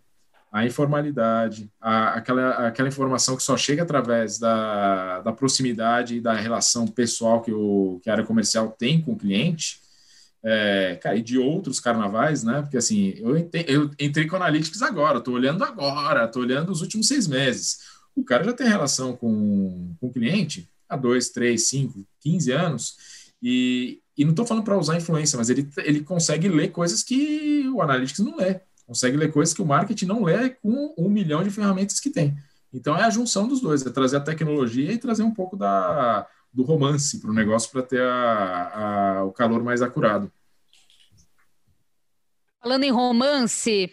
[0.52, 6.34] a informalidade, a, aquela, aquela informação que só chega através da, da proximidade e da
[6.34, 9.80] relação pessoal que, o, que a área comercial tem com o cliente,
[10.44, 12.62] é, cara, e de outros carnavais, né?
[12.64, 16.82] Porque assim, eu, entrei, eu entrei com Analytics agora, estou olhando agora, estou olhando os
[16.82, 17.78] últimos seis meses.
[18.14, 22.98] O cara já tem relação com, com o cliente há dois, três, cinco, quinze anos,
[23.42, 27.70] e, e não estou falando para usar influência, mas ele, ele consegue ler coisas que
[27.70, 28.60] o Analytics não lê
[28.92, 32.36] consegue ler coisas que o marketing não lê com um milhão de ferramentas que tem.
[32.74, 36.28] Então é a junção dos dois, é trazer a tecnologia e trazer um pouco da,
[36.54, 40.30] do romance para o negócio para ter a, a, o calor mais acurado.
[42.64, 43.92] Falando em romance,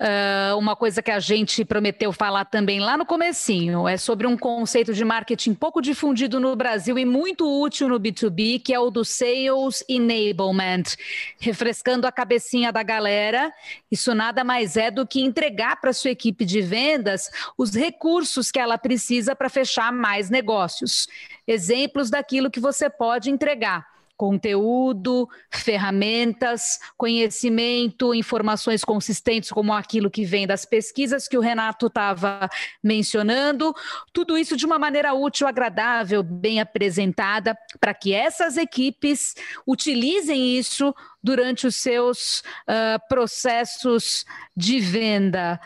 [0.00, 4.38] uh, uma coisa que a gente prometeu falar também lá no comecinho é sobre um
[4.38, 8.88] conceito de marketing pouco difundido no Brasil e muito útil no B2B, que é o
[8.90, 10.96] do Sales Enablement.
[11.38, 13.52] Refrescando a cabecinha da galera,
[13.90, 18.58] isso nada mais é do que entregar para sua equipe de vendas os recursos que
[18.58, 21.06] ela precisa para fechar mais negócios.
[21.46, 30.46] Exemplos daquilo que você pode entregar conteúdo, ferramentas, conhecimento, informações consistentes, como aquilo que vem
[30.46, 32.48] das pesquisas que o Renato estava
[32.82, 33.74] mencionando,
[34.12, 39.34] tudo isso de uma maneira útil, agradável, bem apresentada, para que essas equipes
[39.66, 44.24] utilizem isso durante os seus uh, processos
[44.56, 45.60] de venda.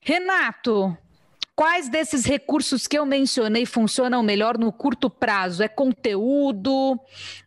[0.00, 0.96] Renato,
[1.56, 5.62] Quais desses recursos que eu mencionei funcionam melhor no curto prazo?
[5.62, 7.00] É conteúdo,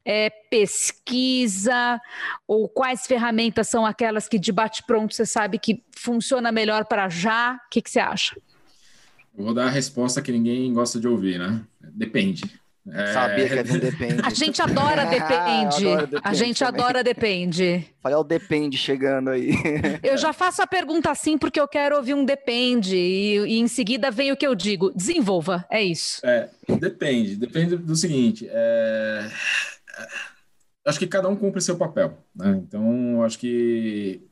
[0.03, 2.01] é pesquisa,
[2.47, 7.53] ou quais ferramentas são aquelas que de bate-pronto você sabe que funciona melhor para já?
[7.53, 8.35] O que, que você acha?
[9.37, 11.61] Eu vou dar a resposta que ninguém gosta de ouvir, né?
[11.79, 12.59] Depende.
[12.93, 13.13] É...
[13.13, 14.21] Sabia que era um depende.
[14.23, 15.83] A gente adora depende.
[15.83, 16.81] depende a gente também.
[16.81, 17.85] adora depende.
[18.01, 19.51] Falei o depende chegando aí.
[20.03, 23.67] Eu já faço a pergunta assim porque eu quero ouvir um depende e, e em
[23.67, 24.91] seguida vem o que eu digo.
[24.91, 26.25] Desenvolva, é isso.
[26.25, 27.35] É, depende.
[27.35, 28.47] Depende do seguinte.
[28.49, 29.29] É...
[30.85, 32.17] Acho que cada um cumpre seu papel.
[32.35, 32.61] Né?
[32.63, 34.28] Então, acho que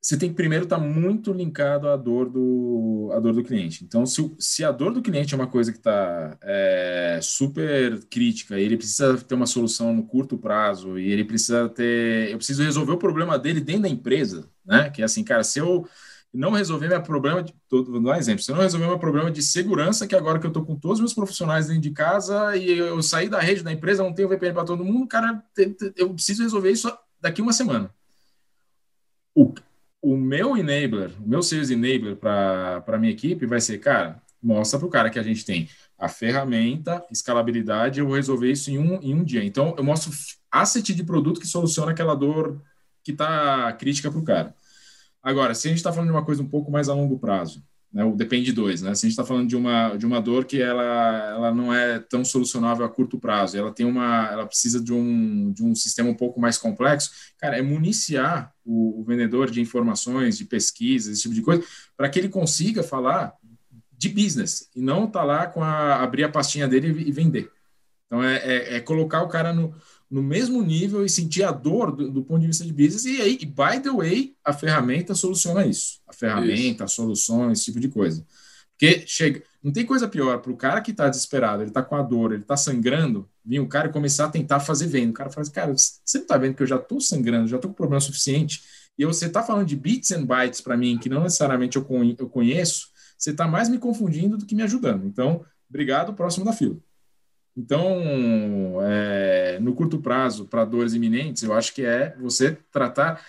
[0.00, 3.84] você tem que primeiro estar tá muito linkado à dor do, à dor do cliente.
[3.84, 8.58] Então, se, se a dor do cliente é uma coisa que está é, super crítica,
[8.58, 12.30] ele precisa ter uma solução no curto prazo e ele precisa ter.
[12.30, 14.88] Eu preciso resolver o problema dele dentro da empresa, né?
[14.90, 15.86] Que é assim, cara, se eu
[16.32, 19.30] não resolver meu problema, de, vou dar um exemplo, se eu não resolver meu problema
[19.30, 22.56] de segurança, que agora que eu estou com todos os meus profissionais dentro de casa
[22.56, 25.42] e eu sair da rede da empresa, não tenho VPN para todo mundo, cara,
[25.96, 27.90] eu preciso resolver isso daqui uma semana.
[29.34, 29.54] O,
[30.00, 34.78] o meu enabler, o meu sales enabler para a minha equipe vai ser, cara, mostra
[34.78, 35.68] para o cara que a gente tem
[35.98, 39.44] a ferramenta, escalabilidade, eu vou resolver isso em um, em um dia.
[39.44, 40.12] Então, eu mostro
[40.50, 42.62] asset de produto que soluciona aquela dor
[43.02, 44.54] que está crítica para o cara.
[45.20, 47.62] Agora, se a gente está falando de uma coisa um pouco mais a longo prazo,
[47.92, 48.94] né, o depende dois, né?
[48.94, 51.98] Se a gente está falando de uma, de uma dor que ela, ela não é
[51.98, 56.10] tão solucionável a curto prazo, ela tem uma, ela precisa de um, de um sistema
[56.10, 61.22] um pouco mais complexo, cara, é municiar o, o vendedor de informações, de pesquisas, esse
[61.22, 61.64] tipo de coisa,
[61.96, 63.32] para que ele consiga falar
[63.92, 67.50] de business e não tá lá com a abrir a pastinha dele e, e vender.
[68.06, 69.74] Então é, é, é colocar o cara no,
[70.10, 73.04] no mesmo nível e sentir a dor do, do, ponto de vista de business.
[73.04, 76.00] E aí, by the way, a ferramenta soluciona isso.
[76.06, 76.84] A ferramenta, isso.
[76.84, 78.24] a solução, esse tipo de coisa.
[78.78, 81.96] Porque chega, não tem coisa pior para o cara que está desesperado, ele está com
[81.96, 85.10] a dor, ele está sangrando, vir um cara começar a tentar fazer venda.
[85.10, 87.56] O cara fala assim, cara, você não está vendo que eu já estou sangrando, já
[87.56, 88.62] estou com problema suficiente,
[88.96, 91.86] e você está falando de bits and bytes para mim, que não necessariamente eu,
[92.18, 95.04] eu conheço, você está mais me confundindo do que me ajudando.
[95.06, 96.76] Então, obrigado, próximo da fila.
[97.58, 103.20] Então, é, no curto prazo, para dores iminentes, eu acho que é você tratar,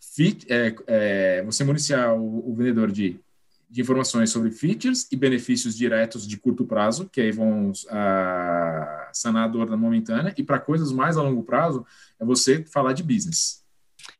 [0.00, 3.20] fit, é, é, você municiar o, o vendedor de,
[3.68, 9.44] de, informações sobre features e benefícios diretos de curto prazo, que aí vão a, sanar
[9.44, 11.84] a dor da momentânea, e para coisas mais a longo prazo,
[12.18, 13.62] é você falar de business.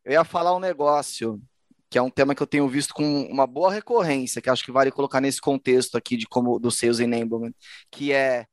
[0.03, 1.41] Eu ia falar um negócio
[1.89, 4.71] que é um tema que eu tenho visto com uma boa recorrência, que acho que
[4.71, 7.53] vale colocar nesse contexto aqui de como do sales enablement,
[7.89, 8.45] que é,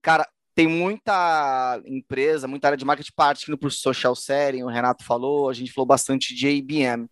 [0.00, 5.48] cara, tem muita empresa, muita área de marketing partindo por social selling, o Renato falou,
[5.50, 7.08] a gente falou bastante de IBM.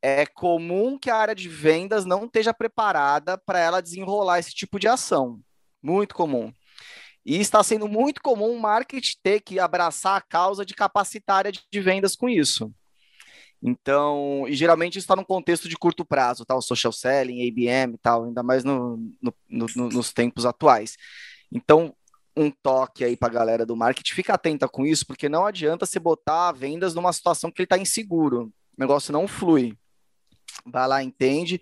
[0.00, 4.78] É comum que a área de vendas não esteja preparada para ela desenrolar esse tipo
[4.78, 5.40] de ação.
[5.82, 6.52] Muito comum.
[7.26, 11.38] E está sendo muito comum o marketing ter que abraçar a causa de capacitar a
[11.38, 12.72] área de vendas com isso.
[13.60, 16.54] Então, e geralmente isso está num contexto de curto prazo, tá?
[16.54, 20.96] O social selling, IBM e tal, ainda mais no, no, no, nos tempos atuais.
[21.50, 21.94] Então,
[22.38, 25.84] um toque aí para a galera do marketing, fica atenta com isso, porque não adianta
[25.84, 29.76] você botar vendas numa situação que ele está inseguro, o negócio não flui.
[30.64, 31.60] Vai lá, entende.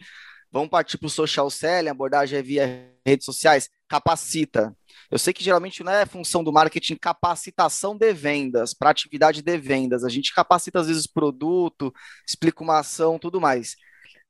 [0.52, 4.76] Vamos partir para o social selling, abordagem é via redes sociais, capacita.
[5.10, 9.58] Eu sei que geralmente não é função do marketing capacitação de vendas, para atividade de
[9.58, 10.04] vendas.
[10.04, 11.92] A gente capacita às vezes produto,
[12.26, 13.76] explica uma ação, tudo mais.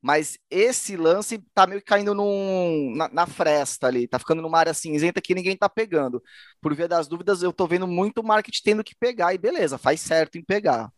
[0.06, 4.56] Mas esse lance tá meio que caindo num, na, na, fresta ali, tá ficando numa
[4.56, 6.22] área cinzenta que ninguém tá pegando.
[6.60, 10.00] Por via das dúvidas, eu tô vendo muito marketing tendo que pegar, e beleza, faz
[10.00, 10.92] certo em pegar.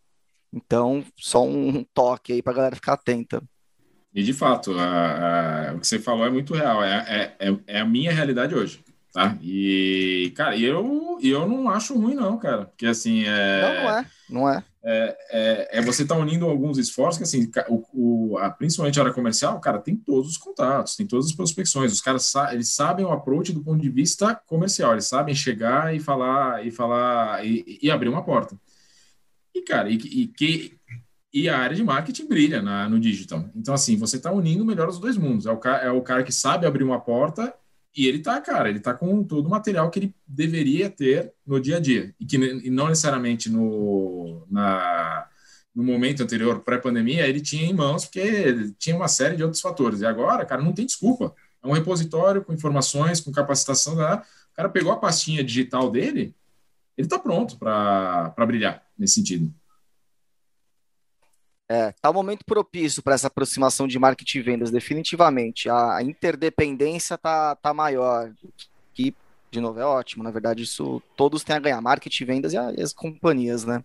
[0.52, 3.42] Então, só um toque aí pra galera ficar atenta.
[4.14, 7.59] E de fato, a, a, o que você falou é muito real, é, é, é,
[7.66, 8.84] é a minha realidade hoje.
[9.12, 9.36] Tá?
[9.42, 12.66] E, cara, eu, eu não acho ruim, não, cara.
[12.66, 13.24] Porque assim.
[13.24, 13.62] É...
[13.62, 14.06] Não, não é.
[14.30, 17.84] Não é é, é, é você estar tá unindo alguns esforços, que assim, o,
[18.32, 21.92] o, a, principalmente a área comercial, cara, tem todos os contatos, tem todas as prospecções,
[21.92, 25.94] os caras sa eles sabem o approach do ponto de vista comercial, eles sabem chegar
[25.94, 28.56] e falar e falar e, e abrir uma porta.
[29.54, 30.78] E, cara, e, e, que
[31.32, 33.44] e a área de marketing brilha na, no digital.
[33.54, 35.44] Então, assim, você está unindo melhor dos dois mundos.
[35.44, 37.54] É o, é o cara que sabe abrir uma porta
[37.97, 41.61] e ele tá, cara, ele tá com todo o material que ele deveria ter no
[41.61, 42.14] dia a dia.
[42.20, 45.26] E que e não necessariamente no, na,
[45.75, 50.00] no momento anterior, pré-pandemia, ele tinha em mãos, porque tinha uma série de outros fatores.
[50.00, 51.34] E agora, cara, não tem desculpa.
[51.62, 53.96] É um repositório com informações, com capacitação.
[53.96, 54.22] Da,
[54.53, 56.34] o cara pegou a pastinha digital dele,
[56.96, 59.53] ele tá pronto para brilhar nesse sentido.
[61.68, 65.68] É, tá um momento propício para essa aproximação de marketing e vendas, definitivamente.
[65.68, 68.32] A, interdependência tá, tá maior.
[68.95, 69.14] Que,
[69.50, 70.24] de novo, é ótimo.
[70.24, 73.84] Na verdade, isso todos têm a ganhar, marketing, vendas e, as companhias, né?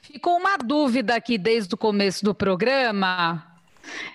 [0.00, 3.49] Ficou uma dúvida aqui desde o começo do programa.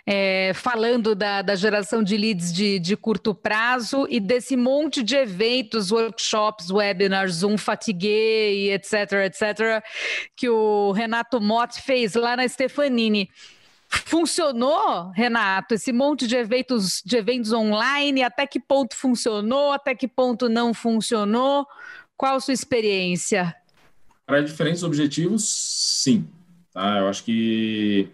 [0.05, 5.15] É, falando da, da, geração de leads de, de, curto prazo e desse monte de
[5.15, 8.93] eventos, workshops, webinars, Zoom Fatigue e etc,
[9.25, 9.83] etc,
[10.35, 13.29] que o Renato Mott fez lá na Stefanini.
[13.87, 18.23] Funcionou, Renato, esse monte de eventos, de eventos online?
[18.23, 19.71] Até que ponto funcionou?
[19.71, 21.65] Até que ponto não funcionou?
[22.17, 23.55] Qual a sua experiência?
[24.25, 26.27] Para diferentes objetivos, sim.
[26.73, 26.97] Tá?
[26.97, 28.09] Eu acho que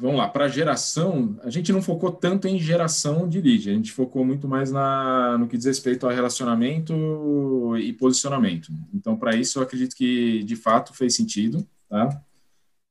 [0.00, 3.90] Vamos lá, para geração, a gente não focou tanto em geração de lead, a gente
[3.90, 8.70] focou muito mais na, no que diz respeito a relacionamento e posicionamento.
[8.92, 11.66] Então, para isso, eu acredito que de fato fez sentido.
[11.88, 12.22] Tá?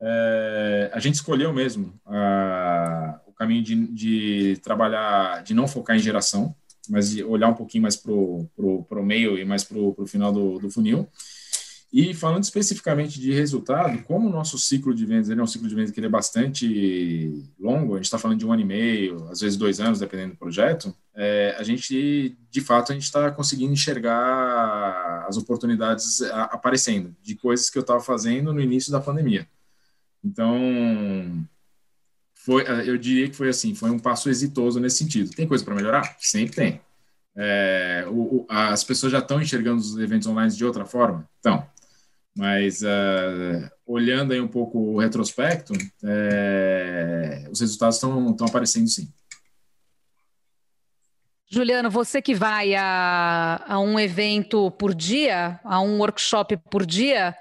[0.02, 6.00] É, a gente escolheu mesmo a, o caminho de, de, trabalhar, de não focar em
[6.00, 6.56] geração,
[6.90, 10.58] mas de olhar um pouquinho mais para o meio e mais para o final do,
[10.58, 11.08] do funil.
[11.98, 15.66] E falando especificamente de resultado, como o nosso ciclo de vendas ele é um ciclo
[15.66, 19.30] de vendas que é bastante longo, a gente está falando de um ano e meio,
[19.30, 23.32] às vezes dois anos, dependendo do projeto, é, a gente, de fato, a gente está
[23.32, 29.48] conseguindo enxergar as oportunidades aparecendo de coisas que eu estava fazendo no início da pandemia.
[30.22, 31.48] Então,
[32.34, 35.34] foi, eu diria que foi assim, foi um passo exitoso nesse sentido.
[35.34, 36.18] Tem coisa para melhorar?
[36.20, 36.82] Sempre tem.
[37.38, 41.26] É, o, o, as pessoas já estão enxergando os eventos online de outra forma?
[41.40, 41.66] Então,
[42.36, 49.10] mas uh, olhando aí um pouco o retrospecto, é, os resultados estão aparecendo sim.
[51.48, 57.36] Juliano, você que vai a, a um evento por dia, a um workshop por dia,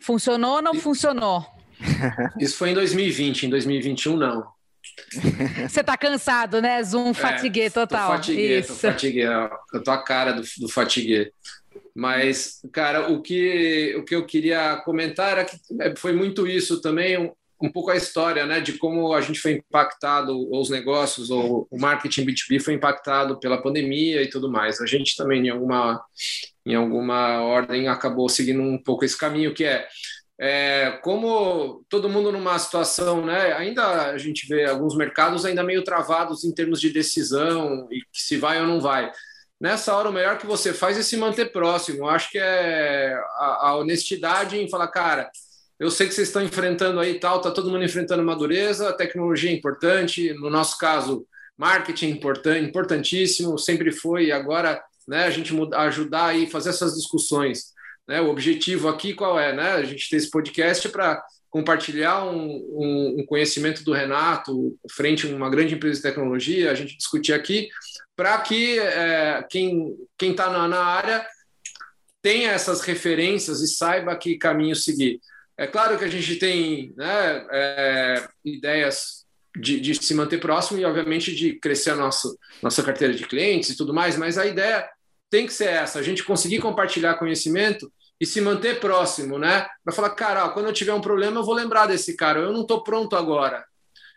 [0.00, 1.44] funcionou ou não funcionou?
[2.40, 4.56] Isso foi em 2020, em 2021 não.
[5.68, 6.82] Você tá cansado, né?
[6.82, 8.10] Zoom, é, fatigue total.
[8.10, 8.68] Tô fatigue, Isso.
[8.68, 9.20] tô fatigue.
[9.20, 11.32] Eu tô a cara do, do fatigue.
[11.94, 16.80] Mas, cara, o que, o que eu queria comentar era que é, foi muito isso
[16.80, 20.68] também, um, um pouco a história, né, de como a gente foi impactado, ou os
[20.68, 24.80] negócios, ou o marketing B2B foi impactado pela pandemia e tudo mais.
[24.80, 26.04] A gente também, em alguma,
[26.66, 29.86] em alguma ordem, acabou seguindo um pouco esse caminho, que é,
[30.38, 35.82] é como todo mundo numa situação, né, ainda a gente vê alguns mercados ainda meio
[35.82, 39.10] travados em termos de decisão e se vai ou não vai
[39.60, 41.98] nessa hora o melhor que você faz é se manter próximo.
[41.98, 45.30] Eu acho que é a, a, honestidade em falar, cara,
[45.78, 49.50] eu sei que vocês estão enfrentando aí tal, tá todo mundo enfrentando uma dureza, tecnologia
[49.50, 51.26] é importante, no nosso caso,
[51.56, 56.70] marketing é importante, importantíssimo, sempre foi, e agora, né, a gente muda, ajudar aí, fazer
[56.70, 57.74] essas discussões.
[58.06, 58.20] Né?
[58.20, 59.72] O objetivo aqui qual é, né?
[59.72, 61.22] A gente ter esse podcast para
[61.56, 66.74] compartilhar um, um, um, conhecimento do Renato frente a uma grande empresa de tecnologia, a
[66.74, 67.70] gente discutir aqui,
[68.14, 71.26] para que é, quem está na, na área
[72.20, 75.18] tenha essas referências e saiba que caminho seguir.
[75.56, 79.24] É claro que a gente tem né, é, ideias
[79.58, 83.70] de, de, se manter próximo e, obviamente, de crescer a nossa, nossa carteira de clientes
[83.70, 84.86] e tudo mais, mas a ideia
[85.30, 87.90] tem que ser essa: a gente conseguir compartilhar conhecimento
[88.20, 89.66] e se manter próximo, né?
[89.84, 92.52] Para falar, cara, ó, quando eu tiver um problema, eu vou lembrar desse cara, eu
[92.52, 93.64] não estou pronto agora.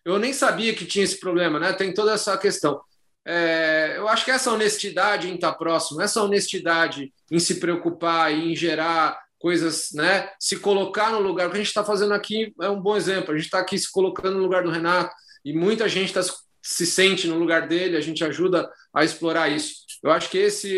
[0.06, 1.74] Eu nem sabia que tinha esse problema, né?
[1.74, 2.80] Tem toda essa questão.
[3.26, 8.54] É, eu acho que essa honestidade em estar próximo, essa honestidade em se preocupar e
[8.54, 10.30] em gerar coisas, né?
[10.40, 13.34] Se colocar no lugar, o que a gente está fazendo aqui é um bom exemplo.
[13.34, 15.14] A gente está aqui se colocando no lugar do Renato
[15.44, 16.22] e muita gente tá,
[16.62, 19.86] se sente no lugar dele, a gente ajuda a explorar isso.
[20.02, 20.72] Eu acho que esse,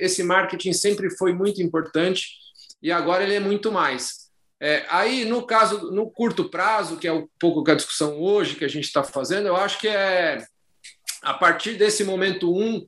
[0.00, 2.43] esse marketing sempre foi muito importante
[2.84, 4.28] e agora ele é muito mais.
[4.60, 8.64] É, aí, no caso, no curto prazo, que é um pouco a discussão hoje que
[8.64, 10.44] a gente está fazendo, eu acho que é
[11.22, 12.86] a partir desse momento um,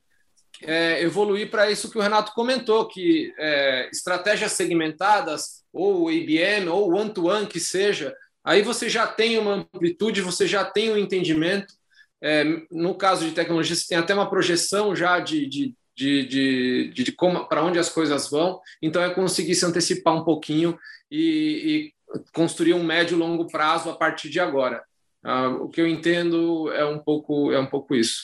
[0.63, 6.95] é, evoluir para isso que o Renato comentou, que é, estratégias segmentadas, ou IBM, ou
[6.95, 8.15] one-to-one, que seja,
[8.45, 11.75] aí você já tem uma amplitude, você já tem um entendimento.
[12.23, 16.91] É, no caso de tecnologia, você tem até uma projeção já de, de, de, de,
[16.93, 18.61] de, de como para onde as coisas vão.
[18.83, 20.79] Então, é conseguir se antecipar um pouquinho
[21.11, 24.85] e, e construir um médio e longo prazo a partir de agora.
[25.25, 28.23] Ah, o que eu entendo é um pouco é um pouco isso.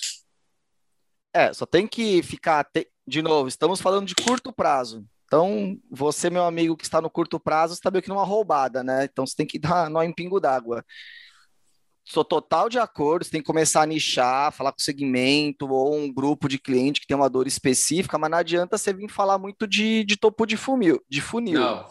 [1.34, 2.68] É, só tem que ficar
[3.06, 3.48] de novo.
[3.48, 5.04] Estamos falando de curto prazo.
[5.24, 9.04] Então, você, meu amigo, que está no curto prazo, está meio que numa roubada, né?
[9.04, 10.84] Então, você tem que dar nó em pingo d'água.
[12.04, 16.12] Sou total de acordo, você tem que começar a nichar, falar com segmento ou um
[16.12, 19.66] grupo de cliente que tem uma dor específica, mas não adianta você vir falar muito
[19.66, 21.00] de, de topo de funil.
[21.08, 21.60] De funil.
[21.60, 21.86] Não.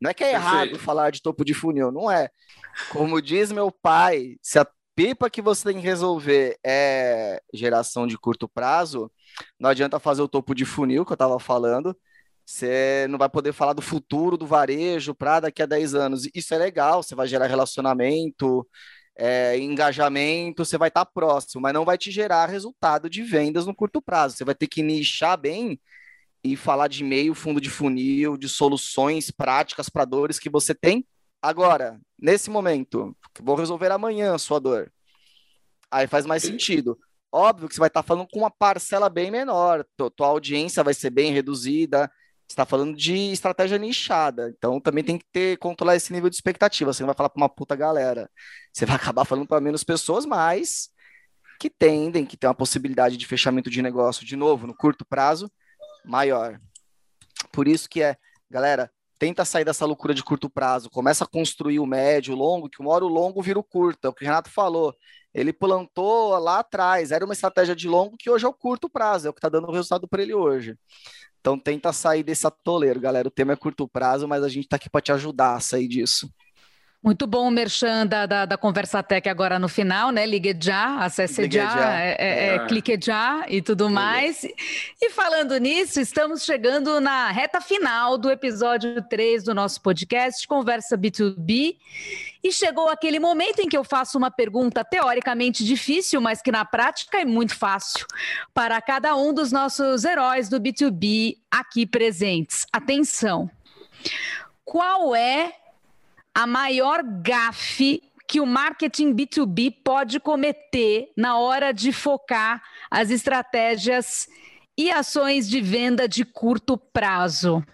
[0.00, 0.54] Não é que é Perfeito.
[0.54, 2.28] errado falar de topo de funil, não é.
[2.90, 8.18] Como diz meu pai, se a pipa que você tem que resolver é geração de
[8.18, 9.10] curto prazo,
[9.58, 11.96] não adianta fazer o topo de funil que eu estava falando.
[12.44, 16.28] Você não vai poder falar do futuro do varejo para daqui a 10 anos.
[16.34, 18.66] Isso é legal, você vai gerar relacionamento,
[19.16, 23.66] é, engajamento, você vai estar tá próximo, mas não vai te gerar resultado de vendas
[23.66, 24.36] no curto prazo.
[24.36, 25.80] Você vai ter que nichar bem
[26.44, 31.06] e falar de meio, fundo de funil, de soluções práticas para dores que você tem
[31.40, 33.16] agora, nesse momento.
[33.40, 34.92] Vou resolver amanhã a sua dor.
[35.90, 36.98] Aí faz mais sentido.
[37.32, 40.94] Óbvio que você vai estar tá falando com uma parcela bem menor, tua, audiência vai
[40.94, 42.10] ser bem reduzida,
[42.48, 46.92] está falando de estratégia nichada, então também tem que ter controlar esse nível de expectativa.
[46.92, 48.30] Você não vai falar para uma puta galera.
[48.72, 50.90] Você vai acabar falando para menos pessoas, mas
[51.58, 55.50] que tendem, que tem uma possibilidade de fechamento de negócio, de novo, no curto prazo,
[56.04, 56.60] maior.
[57.52, 58.16] Por isso que é,
[58.50, 62.68] galera, tenta sair dessa loucura de curto prazo, começa a construir o médio, o longo,
[62.68, 64.94] que uma hora o longo vira o curto, é o que o Renato falou.
[65.34, 69.26] Ele plantou lá atrás, era uma estratégia de longo que hoje é o curto prazo,
[69.26, 70.76] é o que está dando resultado para ele hoje.
[71.40, 73.28] Então tenta sair desse atoleiro, galera.
[73.28, 75.86] O tema é curto prazo, mas a gente está aqui para te ajudar a sair
[75.86, 76.28] disso.
[77.06, 80.26] Muito bom o merchan da, da, da Conversa Tech agora no final, né?
[80.26, 82.00] Ligue já, acesse Ligue já, já.
[82.00, 84.42] É, é, é, clique já e tudo mais.
[85.00, 90.98] E falando nisso, estamos chegando na reta final do episódio 3 do nosso podcast Conversa
[90.98, 91.76] B2B.
[92.42, 96.64] E chegou aquele momento em que eu faço uma pergunta teoricamente difícil, mas que na
[96.64, 98.04] prática é muito fácil
[98.52, 102.66] para cada um dos nossos heróis do B2B aqui presentes.
[102.72, 103.48] Atenção!
[104.64, 105.52] Qual é
[106.36, 114.28] a maior gafe que o marketing B2B pode cometer na hora de focar as estratégias
[114.76, 117.64] e ações de venda de curto prazo.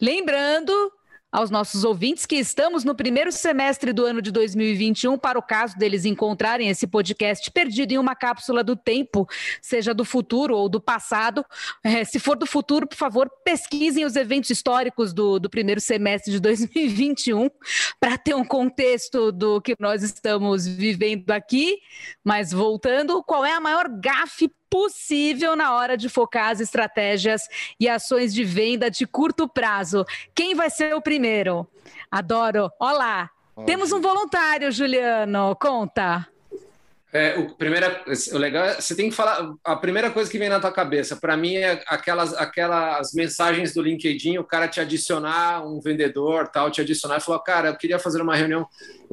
[0.00, 0.72] Lembrando
[1.32, 5.78] aos nossos ouvintes que estamos no primeiro semestre do ano de 2021, para o caso
[5.78, 9.26] deles encontrarem esse podcast perdido em uma cápsula do tempo,
[9.62, 11.42] seja do futuro ou do passado.
[11.82, 16.30] É, se for do futuro, por favor, pesquisem os eventos históricos do, do primeiro semestre
[16.30, 17.48] de 2021
[17.98, 21.78] para ter um contexto do que nós estamos vivendo aqui.
[22.22, 27.42] Mas voltando, qual é a maior gafe possível na hora de focar as estratégias
[27.78, 30.02] e ações de venda de curto prazo.
[30.34, 31.68] Quem vai ser o primeiro?
[32.10, 32.70] Adoro.
[32.80, 33.28] Olá.
[33.66, 35.54] Temos um voluntário, Juliano.
[35.60, 36.26] Conta.
[37.14, 38.02] É, o, primeira,
[38.32, 39.52] o legal é, você tem que falar.
[39.62, 43.82] A primeira coisa que vem na tua cabeça, para mim, é aquelas, aquelas mensagens do
[43.82, 47.98] LinkedIn, o cara te adicionar, um vendedor tal, te adicionar e falar: Cara, eu queria
[47.98, 48.66] fazer uma reunião.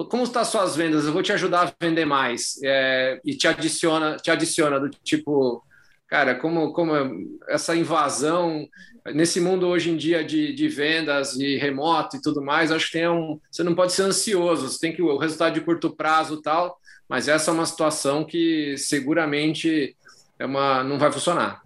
[0.09, 1.05] Como estão as suas vendas?
[1.05, 2.57] Eu vou te ajudar a vender mais.
[2.63, 5.61] É, e te adiciona, te adiciona do tipo.
[6.07, 6.93] Cara, como, como
[7.49, 8.67] essa invasão
[9.13, 12.93] nesse mundo hoje em dia de, de vendas e remoto e tudo mais, acho que
[12.93, 16.41] tem um, você não pode ser ansioso, você tem que o resultado de curto prazo
[16.41, 16.78] tal
[17.09, 19.97] mas essa é uma situação que seguramente
[20.37, 21.61] é uma, não vai funcionar.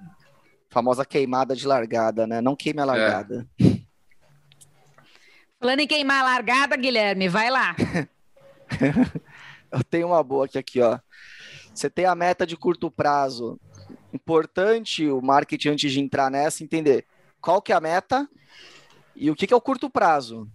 [0.70, 2.40] Famosa queimada de largada, né?
[2.40, 3.46] Não queime a largada.
[3.62, 3.64] É.
[5.60, 7.76] Falando em queimar a largada, Guilherme, vai lá.
[9.72, 10.98] Eu tenho uma boa aqui, aqui, ó.
[11.74, 13.60] Você tem a meta de curto prazo.
[14.14, 17.06] Importante o marketing antes de entrar nessa entender
[17.42, 18.28] qual que é a meta
[19.16, 20.48] e o que, que é o curto prazo.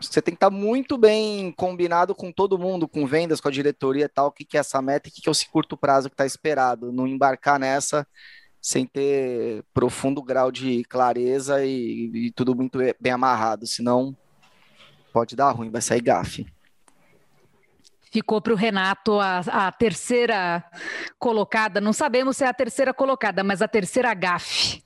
[0.00, 4.04] Você tem que estar muito bem combinado com todo mundo, com vendas, com a diretoria
[4.04, 5.76] e tal, o que, que é essa meta e o que, que é esse curto
[5.76, 6.92] prazo que está esperado.
[6.92, 8.06] Não embarcar nessa
[8.60, 14.16] sem ter profundo grau de clareza e, e tudo muito bem amarrado, senão
[15.12, 16.46] pode dar ruim, vai sair gafe.
[18.10, 20.64] Ficou para o Renato a, a, terceira
[21.18, 21.80] colocada.
[21.80, 24.82] Não sabemos se é a terceira colocada, mas a terceira gafe.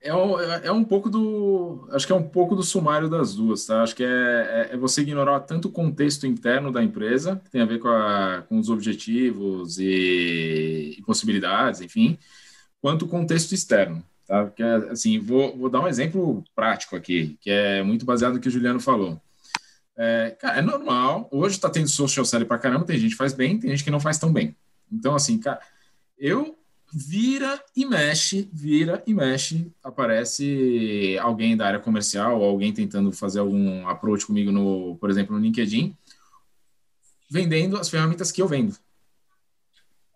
[0.00, 1.88] É, é, é um pouco do.
[1.92, 3.82] Acho que é um pouco do sumário das duas, tá?
[3.82, 7.60] Acho que é, é, é, você ignorar tanto o contexto interno da empresa, que tem
[7.60, 12.16] a ver com, a, com os objetivos e, e, possibilidades, enfim,
[12.80, 14.44] quanto o contexto externo, tá?
[14.44, 18.48] Porque, assim, vou, vou dar um exemplo prático aqui, que é muito baseado no que
[18.48, 19.20] o Juliano falou.
[19.96, 23.34] É, cara, é normal, hoje está tendo social selling pra caramba, tem gente que faz
[23.34, 24.54] bem, tem gente que não faz tão bem.
[24.92, 25.60] Então, assim, cara,
[26.16, 26.57] eu
[26.92, 33.40] vira e mexe, vira e mexe, aparece alguém da área comercial ou alguém tentando fazer
[33.40, 35.96] algum approach comigo no, por exemplo, no LinkedIn,
[37.30, 38.76] vendendo as ferramentas que eu vendo.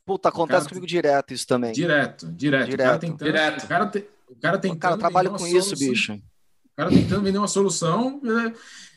[0.04, 1.72] Puta, acontece cara, comigo direto isso também.
[1.72, 2.70] Direto, direto.
[2.70, 2.80] direto.
[2.80, 3.64] O cara tentando, direto.
[3.64, 4.80] O cara, te, o cara tentando.
[4.80, 6.14] Cara, trabalho com solução, isso, bicho.
[6.14, 8.20] O cara tentando vender uma solução.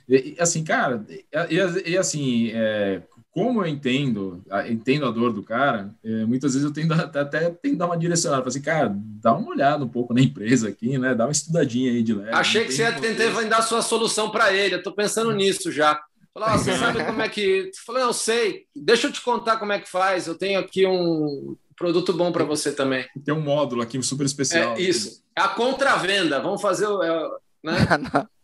[0.09, 3.01] É, assim, cara, e, e assim, é,
[3.35, 7.69] como eu entendo, entendo a dor do cara, é, muitas vezes eu tendo até, até
[7.73, 11.13] dar uma direcionada, assim, cara, dá uma olhada um pouco na empresa aqui, né?
[11.13, 12.31] Dá uma estudadinha aí de leve.
[12.31, 16.01] Achei que você ia tentar a sua solução para ele, eu tô pensando nisso já.
[16.33, 17.71] Falar, você sabe como é que.
[17.85, 20.27] Falei, eu sei, deixa eu te contar como é que faz.
[20.27, 23.05] Eu tenho aqui um produto bom para você também.
[23.25, 24.75] Tem um módulo aqui super especial.
[24.75, 25.21] É isso.
[25.37, 26.39] É a contravenda.
[26.39, 27.03] Vamos fazer o.
[27.03, 27.29] É,
[27.61, 27.73] né?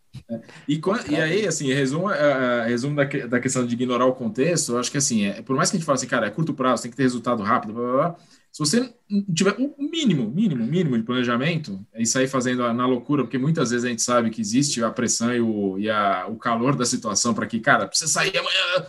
[0.68, 4.80] E, e, aí, assim, resumo, uh, resumo da, da, questão de ignorar o contexto, eu
[4.80, 6.84] acho que, assim, é, por mais que a gente fale assim, cara, é curto prazo,
[6.84, 8.18] tem que ter resultado rápido, blá, blá, blá,
[8.52, 8.94] se você
[9.34, 13.86] tiver um mínimo, mínimo, mínimo de planejamento, e sair fazendo na loucura, porque muitas vezes
[13.86, 17.34] a gente sabe que existe a pressão e o, e a, o calor da situação
[17.34, 18.88] para que, cara, precisa sair amanhã.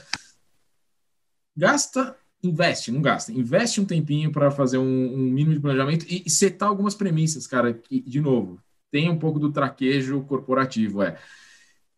[1.56, 3.30] Gasta, investe, não gasta.
[3.30, 7.46] Investe um tempinho para fazer um, um, mínimo de planejamento e, e setar algumas premissas,
[7.46, 8.60] cara, que, de novo,
[8.92, 11.18] tem um pouco do traquejo corporativo, é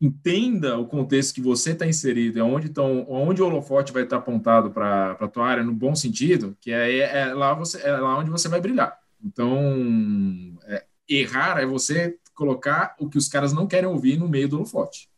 [0.01, 4.17] entenda o contexto que você está inserido, é onde, tão, onde o holofote vai estar
[4.17, 7.93] tá apontado para a tua área no bom sentido, que é, é, lá você, é
[7.93, 8.99] lá onde você vai brilhar.
[9.25, 14.49] Então, é, errar é você colocar o que os caras não querem ouvir no meio
[14.49, 15.09] do holofote.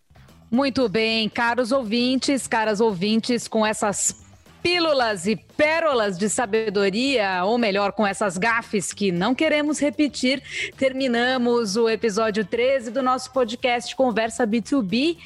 [0.51, 4.26] Muito bem, caros ouvintes, caras ouvintes, com essas
[4.67, 10.43] pílulas e pérolas de sabedoria, ou melhor, com essas gafes que não queremos repetir,
[10.77, 15.19] terminamos o episódio 13 do nosso podcast Conversa B2B.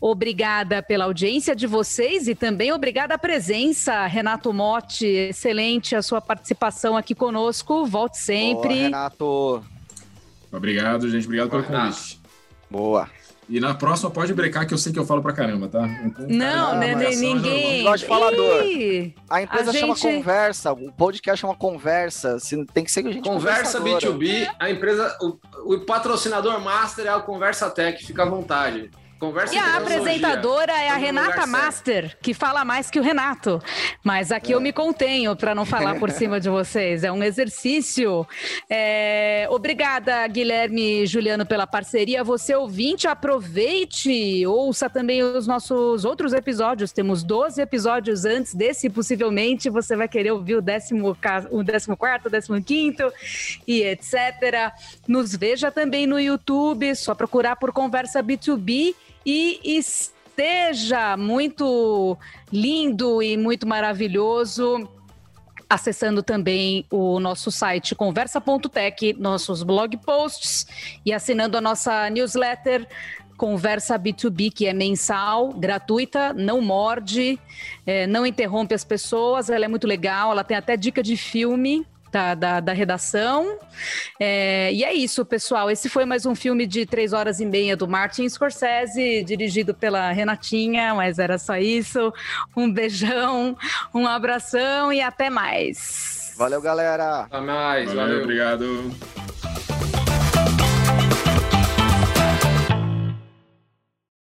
[0.00, 5.04] Obrigada pela audiência de vocês e também obrigada a presença, Renato Motti.
[5.04, 7.84] Excelente a sua participação aqui conosco.
[7.84, 8.68] Volte sempre.
[8.68, 9.64] Boa, Renato.
[10.50, 11.26] Obrigado, gente.
[11.26, 12.18] Obrigado pelo convite.
[12.70, 13.10] Boa.
[13.48, 15.86] E na próxima pode brecar, que eu sei que eu falo pra caramba, tá?
[16.28, 17.84] Não, né, ninguém.
[17.84, 18.62] Gosto de falador.
[19.30, 20.16] A empresa a chama gente...
[20.16, 22.38] conversa, o podcast chama conversa.
[22.72, 25.38] Tem que ser que a gente Conversa B2B, a empresa, o,
[25.74, 28.90] o patrocinador master é a Conversa Tech, fica à vontade.
[29.18, 33.62] Conversa e a apresentadora é a Renata Master, que fala mais que o Renato.
[34.04, 34.54] Mas aqui é.
[34.54, 37.02] eu me contenho para não falar por cima de vocês.
[37.02, 38.26] É um exercício.
[38.68, 39.46] É...
[39.50, 42.22] Obrigada, Guilherme e Juliano, pela parceria.
[42.22, 46.92] Você ouvinte, aproveite, ouça também os nossos outros episódios.
[46.92, 50.92] Temos 12 episódios antes desse, possivelmente você vai querer ouvir o 14,
[51.50, 53.12] o 15 o quinto
[53.66, 54.72] e etc.
[55.08, 58.94] Nos veja também no YouTube, só procurar por Conversa B2B
[59.26, 62.16] e esteja muito
[62.52, 64.88] lindo e muito maravilhoso
[65.68, 70.64] acessando também o nosso site conversa.tech, nossos blog posts
[71.04, 72.86] e assinando a nossa newsletter
[73.36, 77.38] Conversa B2B, que é mensal, gratuita, não morde,
[77.84, 81.86] é, não interrompe as pessoas, ela é muito legal, ela tem até dica de filme
[82.16, 83.58] da, da, da redação.
[84.18, 85.70] É, e é isso, pessoal.
[85.70, 90.10] Esse foi mais um filme de três horas e meia do Martin Scorsese, dirigido pela
[90.12, 92.10] Renatinha, mas era só isso.
[92.56, 93.54] Um beijão,
[93.92, 96.34] um abração e até mais.
[96.38, 97.22] Valeu, galera.
[97.22, 97.92] Até mais.
[97.92, 98.02] valeu.
[98.02, 98.22] valeu.
[98.22, 98.90] obrigado.